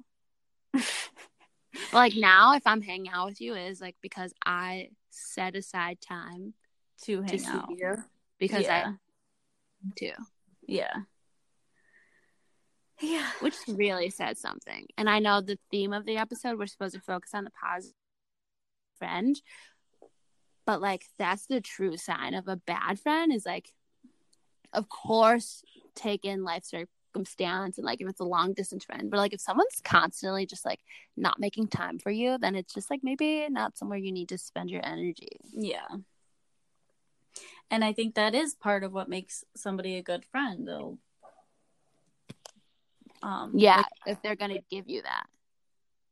[1.92, 6.54] like now, if I'm hanging out with you, is like because I set aside time
[7.02, 7.70] to to hang see out.
[7.70, 7.96] you
[8.38, 8.92] because yeah.
[8.92, 10.10] I do.
[10.66, 10.94] yeah,
[13.00, 13.26] yeah.
[13.40, 14.86] which really says something.
[14.98, 17.94] And I know the theme of the episode we're supposed to focus on the positive
[18.98, 19.40] friend,
[20.66, 23.72] but like that's the true sign of a bad friend is like,
[24.72, 26.64] of course, take in life
[27.10, 30.64] circumstance and like if it's a long distance friend, but like if someone's constantly just
[30.64, 30.80] like
[31.16, 34.38] not making time for you, then it's just like maybe not somewhere you need to
[34.38, 35.28] spend your energy.
[35.52, 35.86] Yeah.
[37.70, 40.66] And I think that is part of what makes somebody a good friend.
[40.66, 40.98] They'll
[43.22, 45.26] um Yeah, like- if they're gonna give you that.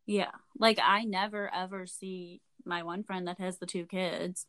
[0.07, 0.33] yeah.
[0.59, 4.47] Like I never ever see my one friend that has the two kids,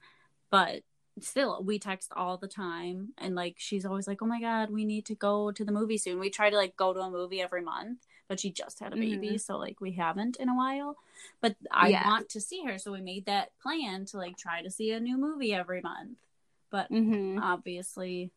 [0.50, 0.82] but
[1.24, 4.86] still we text all the time and like she's always like oh my god we
[4.86, 7.42] need to go to the movie soon we try to like go to a movie
[7.42, 9.42] every month but she just had a baby Mhm.
[9.42, 10.96] so like we haven't in a while
[11.42, 12.06] but i Yeah.
[12.08, 15.00] want to see her so we made that plan to like try to see a
[15.00, 16.18] new movie every month
[16.70, 17.40] but Mm-hmm.
[17.40, 18.32] obviously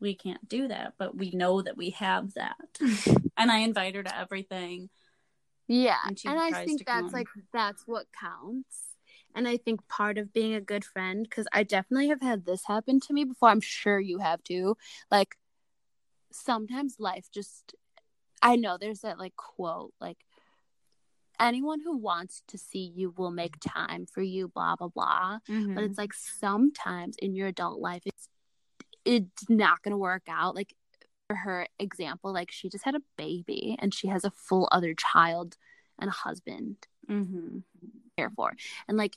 [0.00, 2.56] we can't do that but we know that we have that
[3.36, 4.88] and i invite her to everything
[5.68, 8.85] Yeah, And and, I think that's like that's what counts.
[9.36, 12.64] And I think part of being a good friend, because I definitely have had this
[12.66, 13.50] happen to me before.
[13.50, 14.76] I'm sure you have too.
[15.10, 15.36] Like
[16.32, 17.74] sometimes life just,
[18.42, 20.18] I know there's that like quote, like
[21.38, 25.38] anyone who wants to see you will make time for you, blah blah blah.
[25.46, 28.28] But it's like sometimes in your adult life, it's
[29.04, 30.54] it's not gonna work out.
[30.54, 30.74] Like
[31.28, 34.94] for her example, like she just had a baby and she has a full other
[34.94, 35.56] child
[35.98, 36.76] and a husband
[37.08, 37.58] mm-hmm.
[38.16, 38.52] care for.
[38.88, 39.16] And like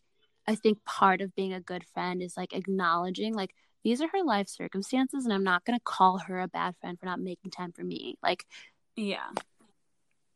[0.49, 4.23] I think part of being a good friend is like acknowledging like these are her
[4.23, 7.71] life circumstances and I'm not gonna call her a bad friend for not making time
[7.71, 8.17] for me.
[8.23, 8.45] Like
[8.95, 9.29] yeah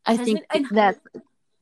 [0.06, 0.99] I think and- that's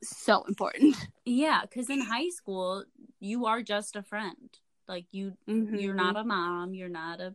[0.02, 0.96] so important.
[1.24, 2.84] Yeah, because in high school,
[3.20, 4.50] you are just a friend.
[4.88, 5.76] Like you, mm-hmm.
[5.76, 6.74] you're not a mom.
[6.74, 7.34] You're not a.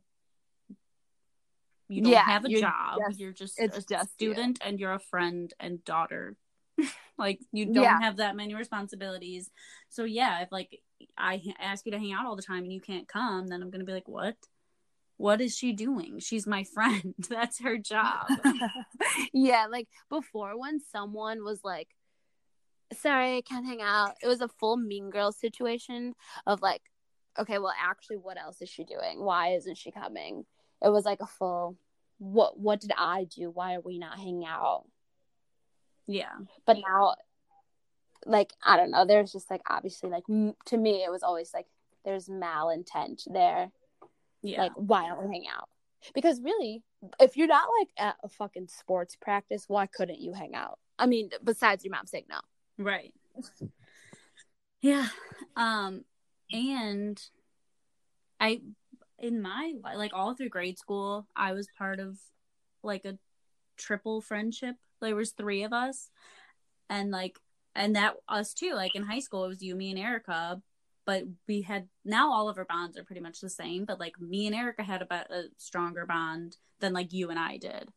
[1.87, 2.99] You don't Yeah, have a you're job.
[3.07, 4.33] just- you're just a just you.
[4.33, 6.35] student, and you're a friend and daughter.
[7.17, 7.99] like you don't Yeah.
[8.01, 9.49] have that many responsibilities.
[9.87, 10.81] So yeah, if like
[11.17, 13.69] I ask you to hang out all the time and you can't come, then I'm
[13.69, 14.35] gonna be like, what?
[15.17, 16.19] What is she doing?
[16.19, 17.15] She's my friend.
[17.29, 18.27] That's her job.
[19.33, 21.89] yeah, like before when someone was like,
[22.93, 26.13] sorry, I can't hang out, it was a full mean girl situation
[26.45, 26.81] of like,
[27.37, 29.23] okay, well, actually, what else is she doing?
[29.23, 30.45] Why isn't she coming?
[30.83, 31.77] It was like a full,
[32.19, 33.49] what what did I do?
[33.49, 34.85] Why are we not hanging out?
[36.07, 36.31] yeah.
[36.65, 37.15] But now,
[38.25, 41.51] like, I don't know, there's just like, obviously, like, m- to me, it was always
[41.53, 41.67] like,
[42.05, 43.71] there's malintent there.
[44.41, 44.61] Yeah.
[44.63, 45.69] Like, why don't we hang out?
[46.13, 46.83] Because really,
[47.19, 50.79] if you're not like at a fucking sports practice, why couldn't you hang out?
[50.97, 52.39] I mean, besides your mom saying no.
[52.77, 53.13] Right.
[54.81, 55.07] Yeah.
[55.55, 56.03] Um
[56.51, 57.21] and
[58.39, 58.61] I
[59.19, 62.17] in my like all through grade school, I was part of
[62.83, 63.17] like a
[63.75, 64.75] triple friendship.
[65.01, 66.09] There was 3 of us
[66.89, 67.37] and like
[67.77, 68.73] and that us too.
[68.73, 70.61] Like in high school it was you, me and Erica,
[71.05, 74.19] but we had now all of our bonds are pretty much the same, but like
[74.19, 77.89] me and Erica had about a stronger bond than like you and I did.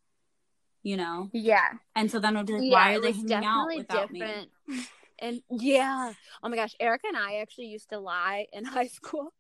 [0.83, 1.29] You know?
[1.33, 1.73] Yeah.
[1.95, 4.49] And so then I'd be like, yeah, why are they hanging out without me?
[5.19, 9.35] And yeah, oh my gosh, Erica and I actually used to lie in high school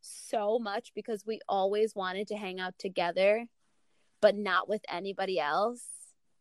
[0.00, 3.46] so much because we always wanted to hang out together,
[4.20, 5.82] but not with anybody else.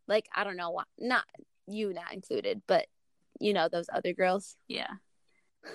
[0.07, 1.23] Like I don't know why, not
[1.65, 2.85] you, not included, but
[3.39, 4.55] you know those other girls.
[4.67, 4.87] Yeah.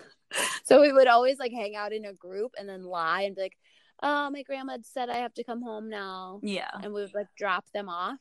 [0.65, 3.41] So we would always like hang out in a group and then lie and be
[3.41, 3.57] like,
[4.03, 6.69] "Oh, my grandma said I have to come home now," Yeah.
[6.83, 8.19] and we would like drop them off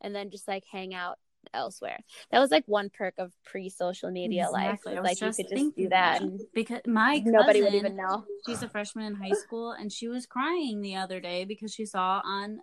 [0.00, 1.18] and then just like hang out
[1.52, 2.00] elsewhere.
[2.32, 4.94] That was like one perk of pre-social media Exactly.
[4.96, 5.04] Life.
[5.04, 8.24] Like you could just do that because my nobody would cousin, even know.
[8.44, 11.86] she's a freshman in high school and she was crying the other day because she
[11.86, 12.58] saw on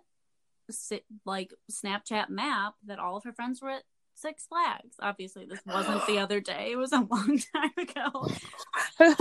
[1.24, 6.04] like snapchat map that all of her friends were at six flags obviously this wasn't
[6.06, 8.28] the other day it was a long time ago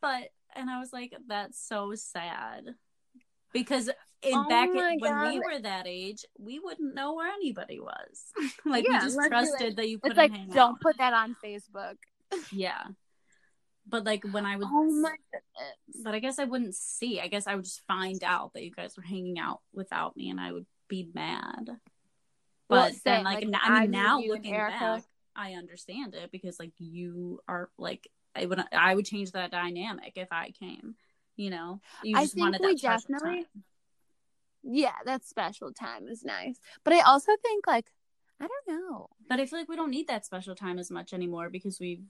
[0.00, 0.24] but
[0.54, 2.64] and i was like that's so sad
[3.52, 3.88] because
[4.22, 8.24] in Oh back in, when we were that age we wouldn't know where anybody was
[8.64, 10.80] like Yeah, we just trusted like- that you couldn't like don't out.
[10.80, 11.96] put that on Facebook.
[12.52, 12.84] yeah
[13.86, 16.02] but like when i would Oh my goodness.
[16.04, 17.18] but I guess I wouldn't see.
[17.20, 20.30] I guess I would just find out that you guys were hanging out without me,
[20.30, 21.68] and I would be mad.
[22.72, 24.78] But Well, then, like, like, n- I I mean, knew now looking Erica.
[24.78, 25.02] back,
[25.36, 30.12] I understand it because like you are like I would I would change that dynamic
[30.16, 30.94] if I came.
[31.36, 33.64] You know, you I think we definitely- time.
[34.62, 36.58] Yeah, that special time is nice.
[36.84, 37.86] But I also think like
[38.40, 39.08] I don't know.
[39.28, 42.04] But I feel like we don't need that special time as much anymore because we've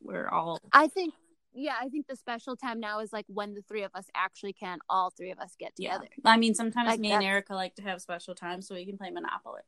[0.00, 1.14] we're all I think
[1.54, 4.54] yeah, I think the special time now is like when the three of us actually
[4.54, 5.92] can all three of us get yeah.
[5.98, 6.08] together.
[6.24, 8.96] I mean, sometimes Like, me and Erica like to have special times so we can
[8.96, 9.60] play Monopoly.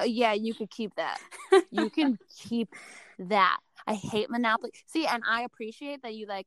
[0.00, 1.18] Uh, yeah, you could keep that.
[1.70, 2.68] You can keep
[3.18, 3.58] that.
[3.86, 4.72] I hate Monopoly.
[4.86, 6.46] See, and I appreciate that you like.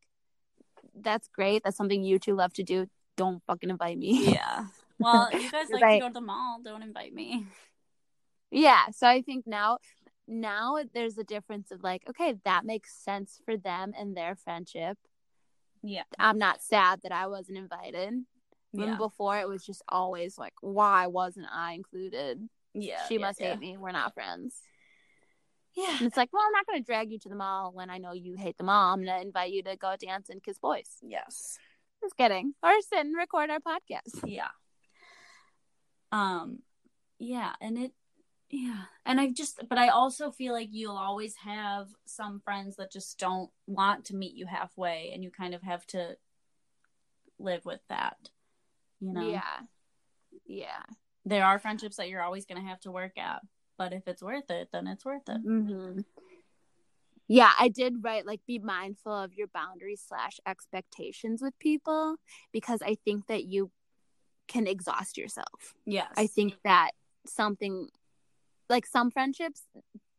[0.95, 1.63] That's great.
[1.63, 2.87] That's something you two love to do.
[3.15, 4.31] Don't fucking invite me.
[4.33, 4.65] yeah.
[4.99, 6.59] Well, you guys like to go to the mall.
[6.63, 7.45] Don't invite me.
[8.49, 8.89] Yeah.
[8.95, 9.77] So I think now,
[10.27, 14.97] now there's a difference of like, okay, that makes sense for them and their friendship.
[15.83, 16.01] Yeah.
[16.17, 18.25] I'm not sad that I wasn't invited.
[18.71, 18.95] When Yeah.
[18.97, 22.49] before it was just always like, why wasn't I included?
[22.81, 23.05] Yeah.
[23.07, 23.51] she yeah, must yeah.
[23.51, 23.77] hate me.
[23.77, 24.55] We're not friends.
[25.75, 25.95] Yeah.
[25.97, 27.97] And it's like, well, I'm not going to drag you to the mall when I
[27.97, 28.93] know you hate the mall.
[28.93, 30.89] I'm going to invite you to go dance and kiss boys.
[31.01, 31.59] Yes.
[32.01, 32.53] Just kidding.
[32.63, 34.23] Or sit and record our podcast.
[34.25, 34.49] Yeah.
[36.11, 36.59] Um,
[37.19, 37.91] yeah, and it,
[38.49, 42.93] yeah, and I just, but I also feel like you'll always have some friends that
[42.93, 46.15] just don't want to meet you halfway, and you kind of have to
[47.39, 48.15] live with that.
[49.01, 49.29] You know?
[49.29, 49.41] Yeah.
[50.45, 50.83] Yeah.
[51.27, 53.41] There are friendships that you're always going to have to work at,
[53.77, 55.45] but if it's worth it, then it's worth it.
[55.45, 55.99] Mm-hmm.
[57.27, 62.15] Yeah, I did write like be mindful of your boundaries slash expectations with people
[62.53, 63.71] because I think that you
[64.47, 65.75] can exhaust yourself.
[65.85, 66.07] Yes.
[66.15, 66.91] I think that
[67.25, 67.89] something
[68.69, 69.63] like some friendships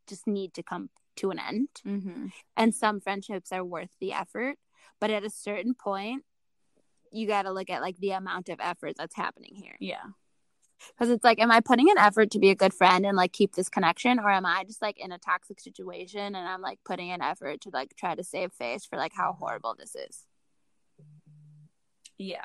[0.07, 2.27] just need to come to an end Mm-hmm.
[2.57, 4.57] and some friendships are worth the effort,
[5.01, 6.25] but at a certain point
[7.11, 9.77] you got to look at like the amount of effort that's happening here.
[9.81, 10.05] Yeah.
[10.89, 13.33] Because it's like, am I putting an effort to be a good friend and like
[13.33, 16.79] keep this connection, or am I just like in a toxic situation and I'm like
[16.85, 20.25] putting an effort to like try to save face for like how horrible this is?
[22.17, 22.45] Yeah.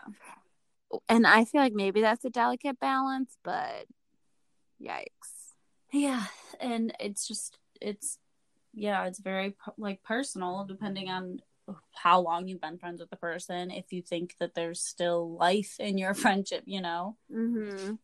[1.09, 3.87] And I feel like maybe that's a delicate balance, but
[4.81, 5.53] yikes.
[5.91, 6.25] Yeah.
[6.59, 8.19] And it's just, it's,
[8.73, 11.39] yeah, it's very like personal depending on
[11.93, 13.71] how long you've been friends with the person.
[13.71, 17.17] If you think that there's still life in your friendship, you know?
[17.33, 17.95] Mm-hmm.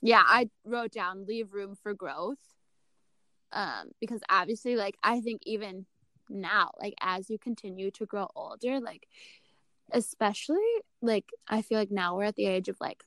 [0.00, 2.38] Yeah, I wrote down leave room for growth.
[3.52, 5.86] Um, because obviously, like I think even
[6.28, 9.06] now, like as you continue to grow older, like
[9.92, 10.58] especially
[11.00, 13.04] like I feel like now we're at the age of like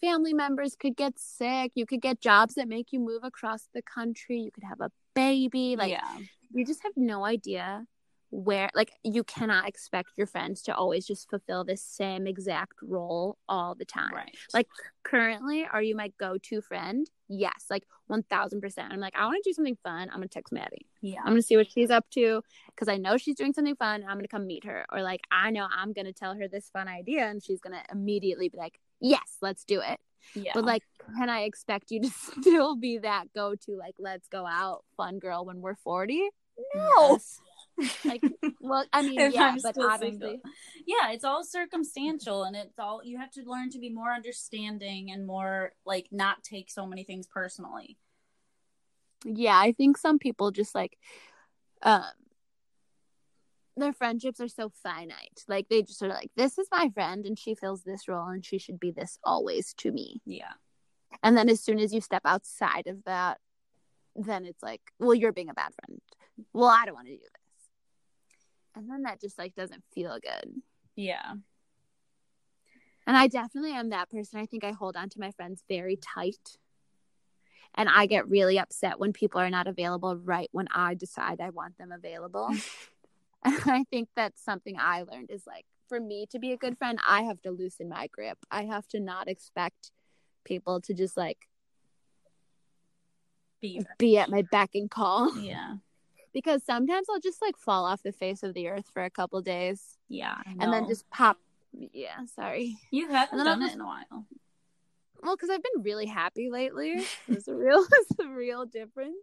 [0.00, 3.82] family members could get sick, you could get jobs that make you move across the
[3.82, 6.18] country, you could have a baby, like yeah.
[6.52, 7.86] you just have no idea
[8.30, 13.38] where like you cannot expect your friends to always just fulfill this same exact role
[13.48, 14.36] all the time Right.
[14.52, 14.66] like
[15.02, 19.54] currently are you my go-to friend yes like 1000% i'm like i want to do
[19.54, 21.20] something fun i'm gonna text maddie yeah.
[21.20, 24.16] i'm gonna see what she's up to because i know she's doing something fun i'm
[24.16, 27.26] gonna come meet her or like i know i'm gonna tell her this fun idea
[27.26, 29.98] and she's gonna immediately be like yes let's do it
[30.34, 30.50] yeah.
[30.54, 30.82] but like
[31.16, 32.10] can i expect you to
[32.40, 36.28] still be that go-to like let's go out fun girl when we're 40
[36.74, 37.40] no Yes.
[38.04, 38.22] Like
[38.60, 40.40] well i mean yeah I'm but obviously single.
[40.86, 45.10] yeah it's all circumstantial and it's all you have to learn to be more understanding
[45.10, 47.96] and more like not take so many things personally.
[49.24, 50.96] Yeah i think some people just like
[51.82, 52.02] um
[53.76, 55.44] their friendships are so finite.
[55.46, 58.44] Like they just are like this is my friend and she fills this role and
[58.44, 60.20] she should be this always to me.
[60.26, 60.52] Yeah.
[61.22, 63.38] And then as soon as you step outside of that
[64.16, 66.00] then it's like well you're being a bad friend.
[66.52, 67.37] Well i don't want to do this
[68.78, 70.54] and then that just like doesn't feel good
[70.96, 71.34] yeah
[73.08, 74.38] And I definitely am that person.
[74.38, 76.58] I think I hold on to my friends very tight.
[77.74, 81.48] And I get really upset when people are not available right when I decide I
[81.48, 82.48] want them available.
[83.42, 86.76] and I think that's something I learned is like for me to be a good
[86.76, 88.36] friend, I have to loosen my grip.
[88.50, 89.90] I have to not expect
[90.44, 91.48] people to just like
[93.62, 95.76] be be at my beck and call yeah
[96.38, 99.40] because sometimes I'll just like fall off the face of the earth for a couple
[99.42, 101.36] days yeah and then just pop.
[101.72, 102.76] Yeah, sorry.
[102.90, 104.24] you haven't and then I'll done it in a while
[105.22, 107.04] Well, because I've been really happy lately.
[107.28, 109.16] It's a real, it's a real difference.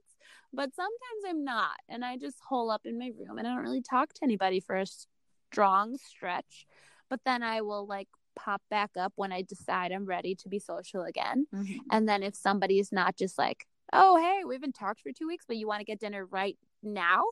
[0.53, 3.63] But sometimes I'm not, and I just hole up in my room, and I don't
[3.63, 4.85] really talk to anybody for a
[5.51, 6.65] strong stretch.
[7.09, 10.59] But then I will like pop back up when I decide I'm ready to be
[10.59, 11.47] social again.
[11.53, 11.77] Mm-hmm.
[11.91, 15.27] And then if somebody is not just like, "Oh, hey, we haven't talked for two
[15.27, 17.23] weeks, but you want to get dinner right now,"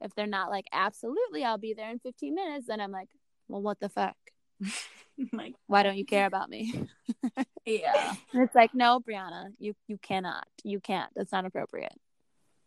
[0.00, 3.08] if they're not like, "Absolutely, I'll be there in 15 minutes," then I'm like,
[3.48, 4.16] "Well, what the fuck?
[5.32, 6.72] like Why don't you care about me?"
[7.66, 10.46] yeah And it's like, no, Brianna, you you cannot.
[10.64, 11.10] You can't.
[11.14, 11.94] That's not appropriate.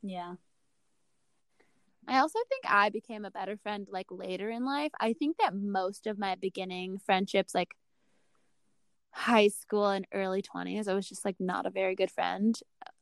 [0.01, 0.35] yeah
[2.07, 4.91] I also think I became a better friend like later in life.
[4.99, 7.75] I think that most of my beginning friendships, like
[9.11, 12.59] high school and early 20s, I was just like not a very good friend.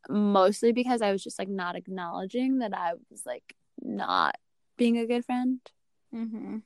[0.10, 4.36] Mostly because I was just like not acknowledging that I was like not
[4.78, 5.60] being a good friend.
[6.14, 6.58] mm-hmm.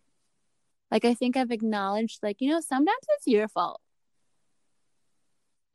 [0.89, 3.81] Like I think I've acknowledged, like, you know, sometimes it's your fault.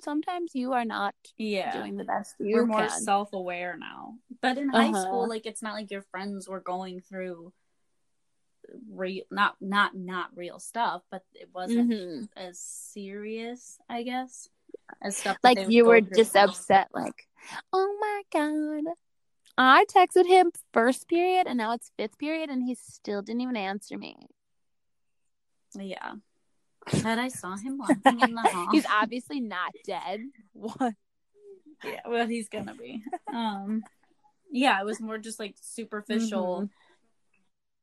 [0.00, 4.68] Sometimes you are not yeah doing the best you we're more self-aware now but in
[4.68, 5.02] high Uh-huh.
[5.06, 7.52] school like it's not like your friends were going through
[8.90, 12.28] real not not not real stuff but it wasn't Mhm.
[12.36, 14.48] as serious i guess
[15.02, 16.16] as stuff like you were through.
[16.16, 17.26] just upset like
[17.72, 18.92] oh my god.
[19.60, 23.56] I texted him first period and now it's fifth period and he still didn't even
[23.56, 24.16] answer me.
[25.74, 26.12] Yeah.
[27.02, 28.68] But i saw him walking in the hall.
[28.72, 30.20] he's obviously not dead.
[30.52, 30.94] What?
[31.84, 33.02] Yeah well he's gonna be.
[33.32, 33.84] Um
[34.50, 36.70] yeah it was more just like superficial Mhm.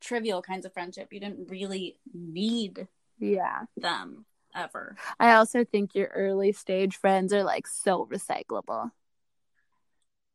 [0.02, 1.12] trivial kinds of friendship.
[1.12, 2.88] You didn't really need
[3.20, 3.64] Yeah.
[3.78, 4.26] them
[4.56, 4.96] ever.
[5.20, 8.92] I also think your early stage friends are like so recyclable.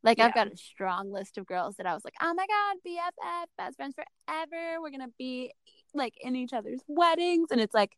[0.02, 2.76] Like I've got a strong list of girls that I was like, oh my god,
[2.86, 4.80] BFF, best friends forever.
[4.80, 5.52] We're gonna be
[5.92, 7.92] like in each other's weddings, and it's like,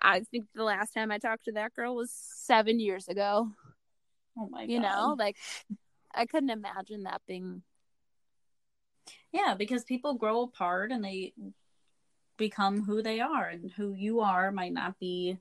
[0.00, 3.50] I think the last time I talked to that girl was seven years ago.
[4.38, 4.72] Oh my god.
[4.72, 5.36] You know, like
[6.14, 7.62] I couldn't imagine that being.
[9.32, 11.32] Yeah, because people grow apart and they
[12.36, 15.38] become who they are, and who you are might not be,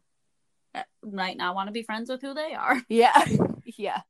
[1.04, 2.82] might not want to be friends with who they are.
[2.90, 3.26] Yeah,
[3.78, 4.02] yeah.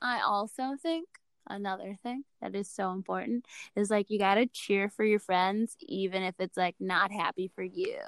[0.00, 1.06] I also think
[1.48, 3.44] another thing that is so important
[3.76, 7.62] is like you gotta cheer for your friends, even if it's like not happy for
[7.62, 7.98] you.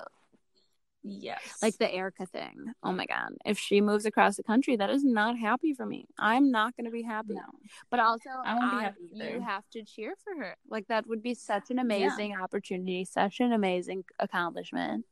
[1.05, 1.59] Yes.
[1.61, 2.72] like the Erica thing.
[2.85, 6.07] Oh my god, if she moves across the country, that is not happy for me.
[6.16, 7.35] I'm not going to be happy.
[7.35, 7.43] no.
[7.91, 9.30] But also, I won't be happy either.
[9.35, 10.55] you have to cheer for her.
[10.70, 15.05] Like that would be such an amazing opportunity, such an amazing accomplishment.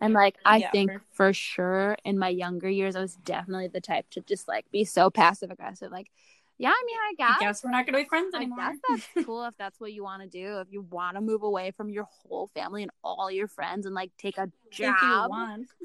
[0.00, 3.68] And like I Yeah, think for- for sure in my younger years, I was definitely
[3.68, 5.90] the type to just like be so passive aggressive.
[5.92, 6.10] Like,
[6.58, 8.60] yeah, I mean, I I guess guess we're not going to be friends anymore.
[8.60, 10.58] I guess that's cool if that's what you want to do.
[10.58, 13.94] If you want to move away from your whole family and all your friends and
[13.94, 15.30] like take a job.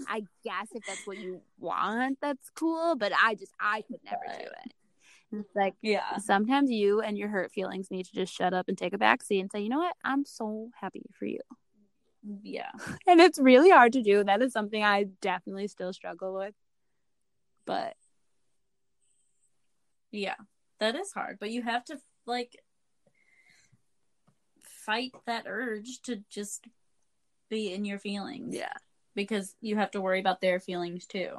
[0.07, 2.95] I guess if that's what you want, that's cool.
[2.95, 4.73] But I just I could never do it.
[5.31, 6.17] It's like Yeah.
[6.19, 9.41] sometimes you and your hurt feelings need to just shut up and take a backseat
[9.41, 11.39] and say, you know what, I'm so happy for you.
[12.41, 12.71] Yeah.
[13.07, 14.23] And it's really hard to do.
[14.23, 16.53] That is something I definitely still struggle with.
[17.65, 17.95] But
[20.11, 20.35] Yeah.
[20.79, 22.57] That is hard, but you have to like
[24.85, 26.65] fight that urge to just
[27.49, 28.55] be in your feelings.
[28.55, 28.73] yeah,
[29.15, 31.37] Because you have to worry about their feelings too.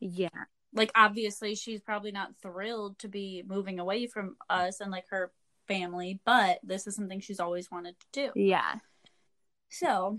[0.00, 0.28] yeah,
[0.72, 5.30] Like obviously she's probably not thrilled to be moving away from us and like her
[5.68, 8.32] family, but this is something she's always wanted to do.
[8.40, 8.76] yeah.
[9.74, 10.18] So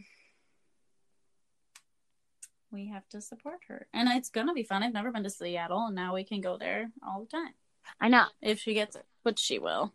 [2.71, 3.87] we have to support her.
[3.93, 4.83] And it's gonna be fun.
[4.83, 7.53] I've never been to Seattle and now we can go there all the time.
[8.01, 8.25] I know.
[8.41, 9.05] If she gets it.
[9.23, 9.93] Which she will.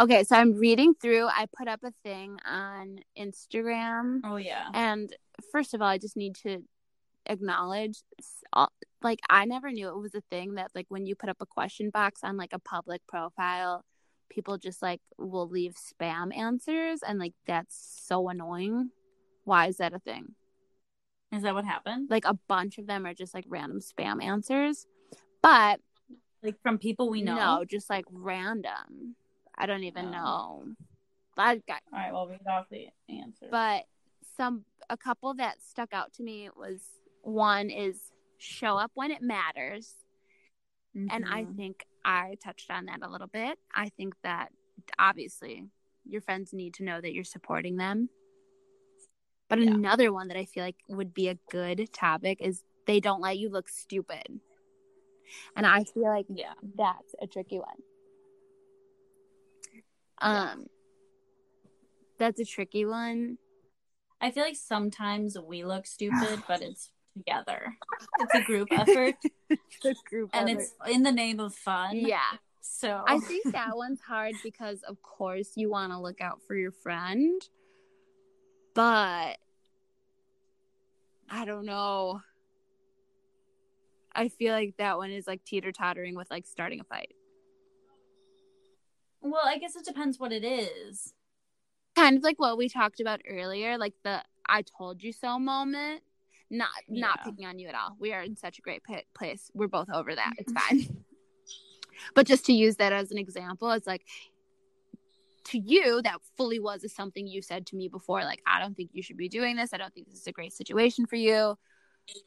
[0.00, 1.26] Okay, so I'm reading through.
[1.26, 4.68] I put up a thing on Instagram Oh yeah.
[4.72, 5.14] And
[5.52, 6.62] first of all, I just need to
[7.26, 7.98] acknowledge,
[8.54, 8.72] all-
[9.02, 11.46] like, I never knew it was a thing that, like, when you put up a
[11.46, 13.84] question box on, like, a public profile,
[14.28, 17.00] people just, like, will leave spam answers.
[17.06, 18.90] And, like, that's so annoying.
[19.44, 20.34] Why is that a thing?
[21.32, 22.08] Is that what happened?
[22.10, 24.86] Like, a bunch of them are just, like, random spam answers.
[25.42, 25.80] But
[26.42, 27.34] Like from people we know?
[27.36, 29.16] no, just, like, random.
[29.56, 30.10] I don't even Oh.
[30.10, 30.64] know.
[31.36, 33.48] That guy, All right, well we got the answer.
[33.50, 33.84] but
[34.36, 36.80] some a couple that stuck out to me was
[37.22, 39.94] one is show up when it matters
[40.94, 41.56] and i Mhm.
[41.56, 44.50] think i touched on that a little bit i think that
[44.98, 45.64] obviously
[46.08, 48.08] your friends need to know that you're supporting them
[49.48, 49.70] but Yeah.
[49.70, 53.38] another one that i feel like would be a good topic is they don't let
[53.38, 54.40] you look stupid
[55.56, 56.54] and i feel like Yeah.
[56.76, 57.76] that's a tricky one
[60.22, 60.52] Yeah.
[60.52, 60.66] um
[62.18, 63.38] that's a tricky one
[64.20, 67.74] I feel like sometimes we look stupid, but it's together.
[68.20, 69.14] It's a group effort
[69.82, 70.62] the group and effort.
[70.62, 71.96] it's in the name of fun.
[71.96, 72.20] yeah
[72.60, 76.54] So I think that one's hard because, of course, you want to look out for
[76.54, 77.40] your friend,
[78.74, 79.38] but
[81.30, 82.20] I don't know.
[84.14, 87.12] I feel like that one is like teeter tottering with like starting a fight.
[89.20, 91.14] well, I guess it depends what it is.
[91.96, 96.02] Kind of like what we talked about earlier, like the "I told you so" moment.
[96.50, 97.96] Not not picking on you at all.
[97.98, 99.50] We are in such a great pa- place.
[99.54, 100.34] We're both over that.
[100.38, 101.04] It's fine.
[102.14, 104.02] but just to use that as an example, it's like
[105.44, 108.22] to you that fully was something you said to me before.
[108.24, 109.72] Like I don't think you should be doing this.
[109.72, 111.56] I don't think this is a great situation for you.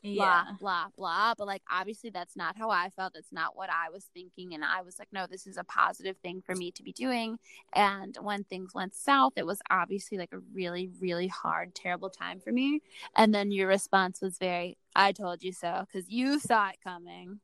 [0.02, 0.44] Yeah.
[0.60, 0.88] blah blah.
[0.98, 3.14] Blah but like obviously that's not how i felt.
[3.14, 4.54] That's not what i was thinking.
[4.54, 7.40] And i was like no this is a positive thing for me to be doing.
[7.74, 12.40] And when things went south it was obviously like a really really hard terrible time
[12.40, 12.82] for me.
[13.16, 17.40] And then your response was very i told you so because you saw it coming.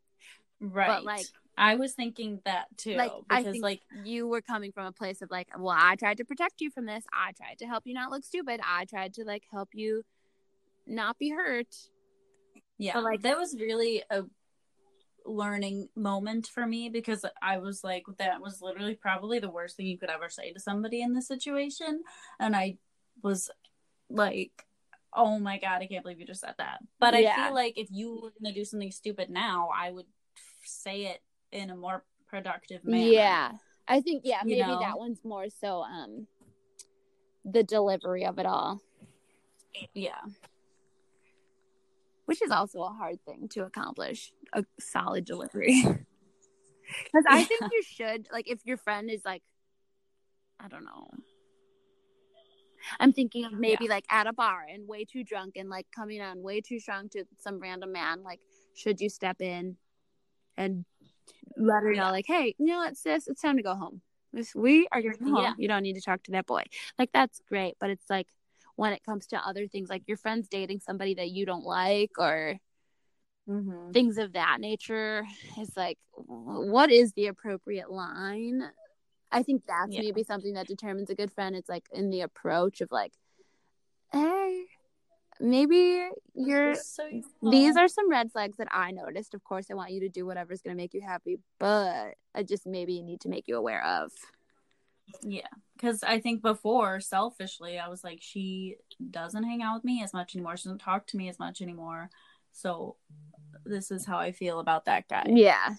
[0.60, 0.88] Right.
[0.88, 1.26] but like-
[1.56, 2.96] I was thinking that too.
[2.96, 5.96] like because i think like you were coming from a place of like well i
[5.96, 7.04] tried to protect you from this.
[7.14, 8.60] I tried to help you not look stupid.
[8.68, 10.04] I tried to like help you
[10.88, 11.68] not be hurt
[12.78, 14.24] yeah, but, like- that was really a
[15.26, 19.86] learning moment for me because I was like that was literally probably the worst thing
[19.86, 22.02] you could ever say to somebody in this situation
[22.42, 22.78] and I
[23.22, 23.50] was
[24.10, 24.52] like
[25.14, 27.88] oh my god I can't believe you just said that but I feel like if
[27.90, 30.08] you were going to do something stupid now I would
[30.66, 31.22] say it
[31.54, 33.52] in a more productive manner Yeah.
[33.88, 34.80] I think yeah, You maybe know?
[34.80, 36.28] that one's more so um
[37.46, 38.82] the delivery of it all.
[39.94, 40.20] Yeah.
[42.26, 45.84] Which is also a hard thing to accomplish a solid delivery.
[47.06, 49.42] Because i think you should like if your friend is like
[50.60, 51.10] i don't know.
[53.00, 56.22] I'm thinking of maybe like at a bar and way too drunk and like coming
[56.22, 58.42] on way too strong to some random man like
[58.76, 59.78] should you step in
[60.58, 60.86] and
[61.58, 63.28] let her know like hey you know what sis?
[63.28, 64.02] It's time to go home.
[64.34, 65.44] This- we are going to go home.
[65.44, 65.54] Yeah.
[65.58, 66.64] you don't need to talk to that boy.
[67.00, 68.28] Like that's great but it's like
[68.76, 72.12] when it comes to other things like your friend's dating somebody that you don't like
[72.18, 72.56] or
[73.50, 73.92] Mm-hmm.
[73.92, 75.26] things of that nature
[75.60, 78.64] is like what is the appropriate line?
[79.34, 80.00] I think that's Yeah.
[80.00, 81.54] maybe something that determines a good friend.
[81.54, 83.12] It's like in the approach of like
[84.14, 84.64] hey
[85.42, 87.10] maybe you're So
[87.42, 89.34] these are some red flags that i noticed.
[89.34, 92.44] Of course i want you to do whatever's going to make you happy but i
[92.44, 94.12] just maybe need to make you aware of
[95.22, 98.78] Yeah, because I think before, selfishly, I was like, she
[99.12, 100.58] doesn't hang out with me as much anymore.
[100.58, 102.10] She doesn't talk to me as much anymore.
[102.52, 102.98] So
[103.66, 105.26] this is how I feel about that guy.
[105.28, 105.76] yeah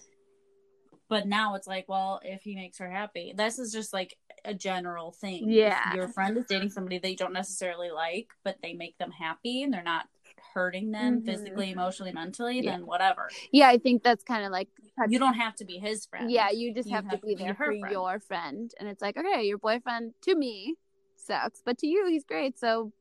[1.09, 4.53] But now it's like, well, if he makes her happy, this is just like a
[4.53, 5.49] general thing.
[5.49, 5.89] Yeah.
[5.89, 9.63] If your friend is dating somebody you don't necessarily like, but they make them happy
[9.63, 10.07] and they're not
[10.55, 11.25] hurting them Mhm.
[11.25, 12.71] physically, emotionally, mentally, Yeah.
[12.71, 13.29] then whatever.
[13.51, 14.69] yeah i think that's kind of like
[15.09, 16.31] You don't have to be his friend.
[16.31, 17.91] Yeah, you just You have, have to be to be there her for friend.
[17.91, 18.71] your friend.
[18.79, 20.75] And it's like, okay, your boyfriend to me
[21.17, 22.57] sucks, but to you, he's great.
[22.57, 22.93] So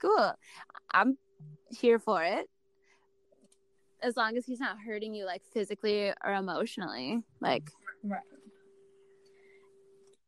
[0.00, 0.32] cool.
[0.92, 1.18] I'm
[1.78, 2.48] here for it.
[4.02, 7.22] As long as he's not hurting you like physically or emotionally.
[7.40, 7.68] Like,
[8.02, 8.22] Right.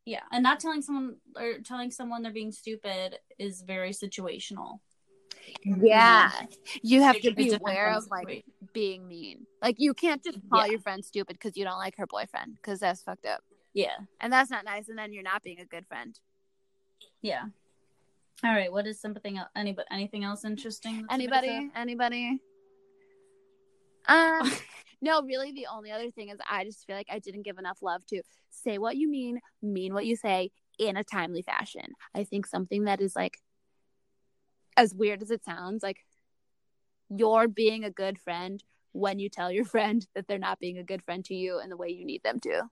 [0.04, 4.80] Yeah, and not telling someone or telling someone they're being stupid is very situational.
[5.64, 6.30] Yeah,
[6.82, 8.53] you have to be aware of like situation.
[8.72, 9.46] being mean.
[9.62, 10.72] Like, you can't just call Yeah.
[10.72, 13.40] your friend stupid because you don't like her boyfriend because that's fucked up.
[13.72, 14.88] Yeah, And that's not nice.
[14.88, 16.18] And then you're not being a good friend.
[17.22, 17.44] yeah.
[18.42, 18.72] All right.
[18.72, 19.51] What is something else?
[19.55, 19.86] Anybody?
[19.90, 21.05] Anything else interesting?
[21.11, 21.70] Anybody?
[21.76, 22.40] Anybody?
[24.09, 24.51] Um,
[25.03, 27.78] no, really, the only other thing is I just feel like I didn't give enough
[27.82, 31.92] love to say what you mean, mean what you say in a timely fashion.
[32.14, 33.38] I think something that is like,
[34.76, 36.04] as weird as it sounds, like
[37.08, 38.62] you're being a good friend
[38.92, 41.70] when you tell your friend that they're not being a good friend to you in
[41.70, 42.62] the way you need them to.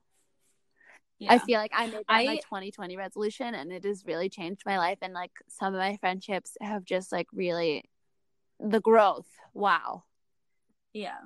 [1.19, 1.33] Yeah.
[1.33, 4.63] I feel like I made that my I- 2020 resolution and it has really changed
[4.65, 4.99] my life.
[5.01, 7.83] And like some of my friendships have just like really
[8.59, 9.27] the growth.
[9.53, 10.03] Wow.
[10.93, 11.17] Yeah.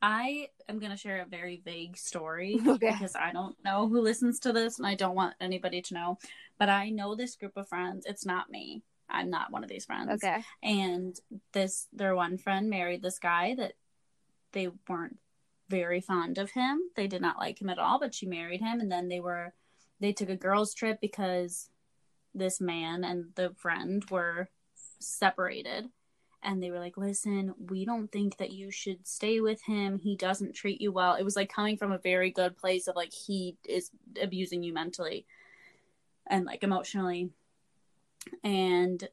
[0.00, 2.90] I am going to share a very vague story Okay.
[2.90, 6.18] because I don't know who listens to this and I don't want anybody to know.
[6.58, 8.06] But I know this group of friends.
[8.06, 8.82] It's not me.
[9.12, 10.10] I'm not one of these friends.
[10.12, 10.42] Okay.
[10.62, 11.18] And
[11.52, 13.74] this, their one friend married this guy that
[14.52, 15.18] they weren't
[15.68, 16.80] very fond of him.
[16.96, 18.80] They did not like him at all, but she married him.
[18.80, 19.54] And then they were,
[20.00, 21.68] they took a girls' trip because
[22.34, 24.48] this man and the friend were
[24.98, 25.88] separated
[26.42, 29.98] and they were like, "Listen, we don't think that you should stay with him.
[29.98, 32.96] He doesn't treat you well." It was like coming from a very good place of
[32.96, 33.90] like he is
[34.20, 35.26] abusing you mentally
[36.26, 37.30] and like emotionally.
[38.44, 39.06] And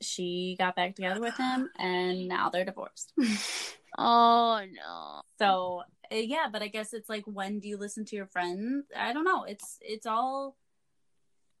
[0.00, 3.12] she got back together with him and now they're divorced.
[3.98, 5.20] Oh no.
[5.38, 8.86] so, uh, yeah, but I guess it's like when do you listen to your friends?
[8.96, 9.44] I don't know.
[9.44, 10.56] It's it's all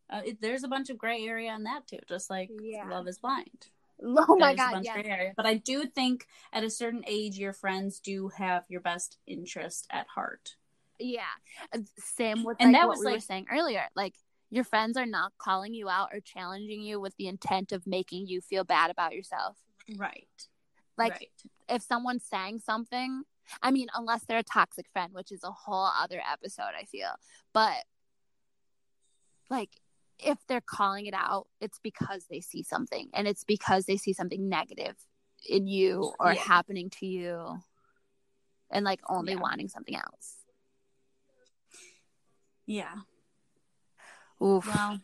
[0.08, 2.88] uh, it, there's a bunch of gray area in that too, just like Yeah.
[2.88, 3.66] love is blind.
[4.02, 5.32] Oh my There's a god, bunch of gray area.
[5.36, 9.86] But I do think at a certain age, your friends do have your best interest
[9.90, 10.56] at heart.
[10.98, 11.20] Yeah.
[11.98, 13.82] Same with And like that what was, we were like- saying earlier.
[13.94, 14.14] Like
[14.52, 18.26] your friends are not calling you out or challenging you with the intent of making
[18.26, 19.56] you feel bad about yourself.
[19.96, 20.28] Right.
[20.98, 21.30] Like right.
[21.70, 23.22] if someone's saying something,
[23.62, 27.12] I mean, unless they're a toxic friend, which is a whole other episode, I feel.
[27.54, 27.84] But
[29.48, 29.70] like
[30.18, 34.12] if they're calling it out, it's because they see something and it's because they see
[34.12, 34.96] something negative
[35.48, 36.42] in you or Yeah.
[36.42, 37.58] happening to you
[38.70, 39.40] and like only Yeah.
[39.40, 40.44] wanting something else.
[42.66, 42.96] Yeah.
[44.42, 44.66] Oof.
[44.66, 45.00] Well,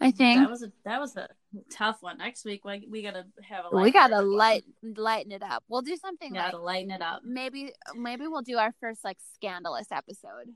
[0.00, 1.28] I think that was a that was a
[1.70, 2.18] tough one.
[2.18, 5.62] Next week we, we gotta have a we gotta light lighten it up.
[5.68, 7.22] We'll do something like gotta lighten it up.
[7.24, 10.52] maybe maybe we'll do our first like scandalous episode.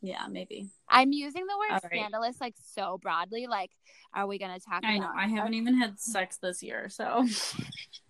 [0.00, 0.68] Yeah, maybe.
[0.88, 1.92] I'm using the word right.
[1.92, 3.46] scandalous like so broadly.
[3.46, 3.70] Like,
[4.14, 5.10] are we gonna talk I know.
[5.14, 7.26] I haven't even had sex this year, so.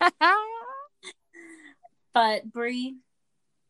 [2.14, 2.94] But Brie,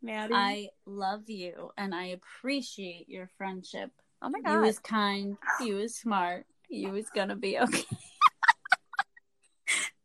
[0.04, 0.34] Maddie.
[0.34, 3.90] I love you and I appreciate your friendship.
[4.22, 4.52] oh my god.
[4.52, 5.36] You was kind.
[5.60, 6.46] You was smart.
[6.68, 7.84] You was gonna be okay.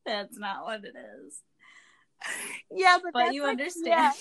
[0.06, 0.96] That's not what it
[1.26, 1.42] is.
[2.72, 3.86] yeah, but, But you like, understand.
[3.86, 4.12] yeah.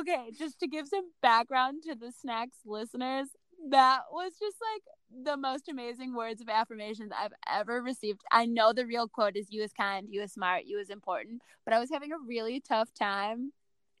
[0.00, 3.28] Okay, just to give some background to the snacks listeners,
[3.70, 8.20] that was just like the most amazing words of affirmations I've ever received.
[8.30, 11.40] I know the real quote is you is kind, you is smart, you is important,
[11.64, 13.52] but I was having a really tough time.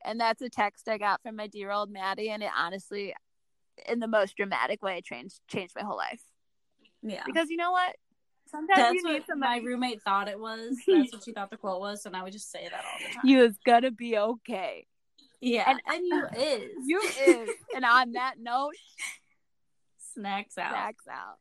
[0.04, 2.30] And that's a text I got from my dear old Maddie.
[2.30, 3.14] And it honestly,
[3.88, 6.22] in the most dramatic way, changed changed my whole life.
[7.02, 7.22] Yeah.
[7.26, 7.94] Because you know what?
[8.50, 9.60] Sometimes That's what somebody.
[9.60, 10.76] my roommate thought it was.
[10.88, 13.14] That's what she thought the quote was, and I would just say that all the
[13.14, 13.22] time.
[13.24, 14.86] You is gonna be okay.
[15.40, 17.50] yeah, and- and, you is You is.
[17.74, 18.72] and on that note,
[20.14, 20.70] snacks out.
[20.72, 21.36] snacks out.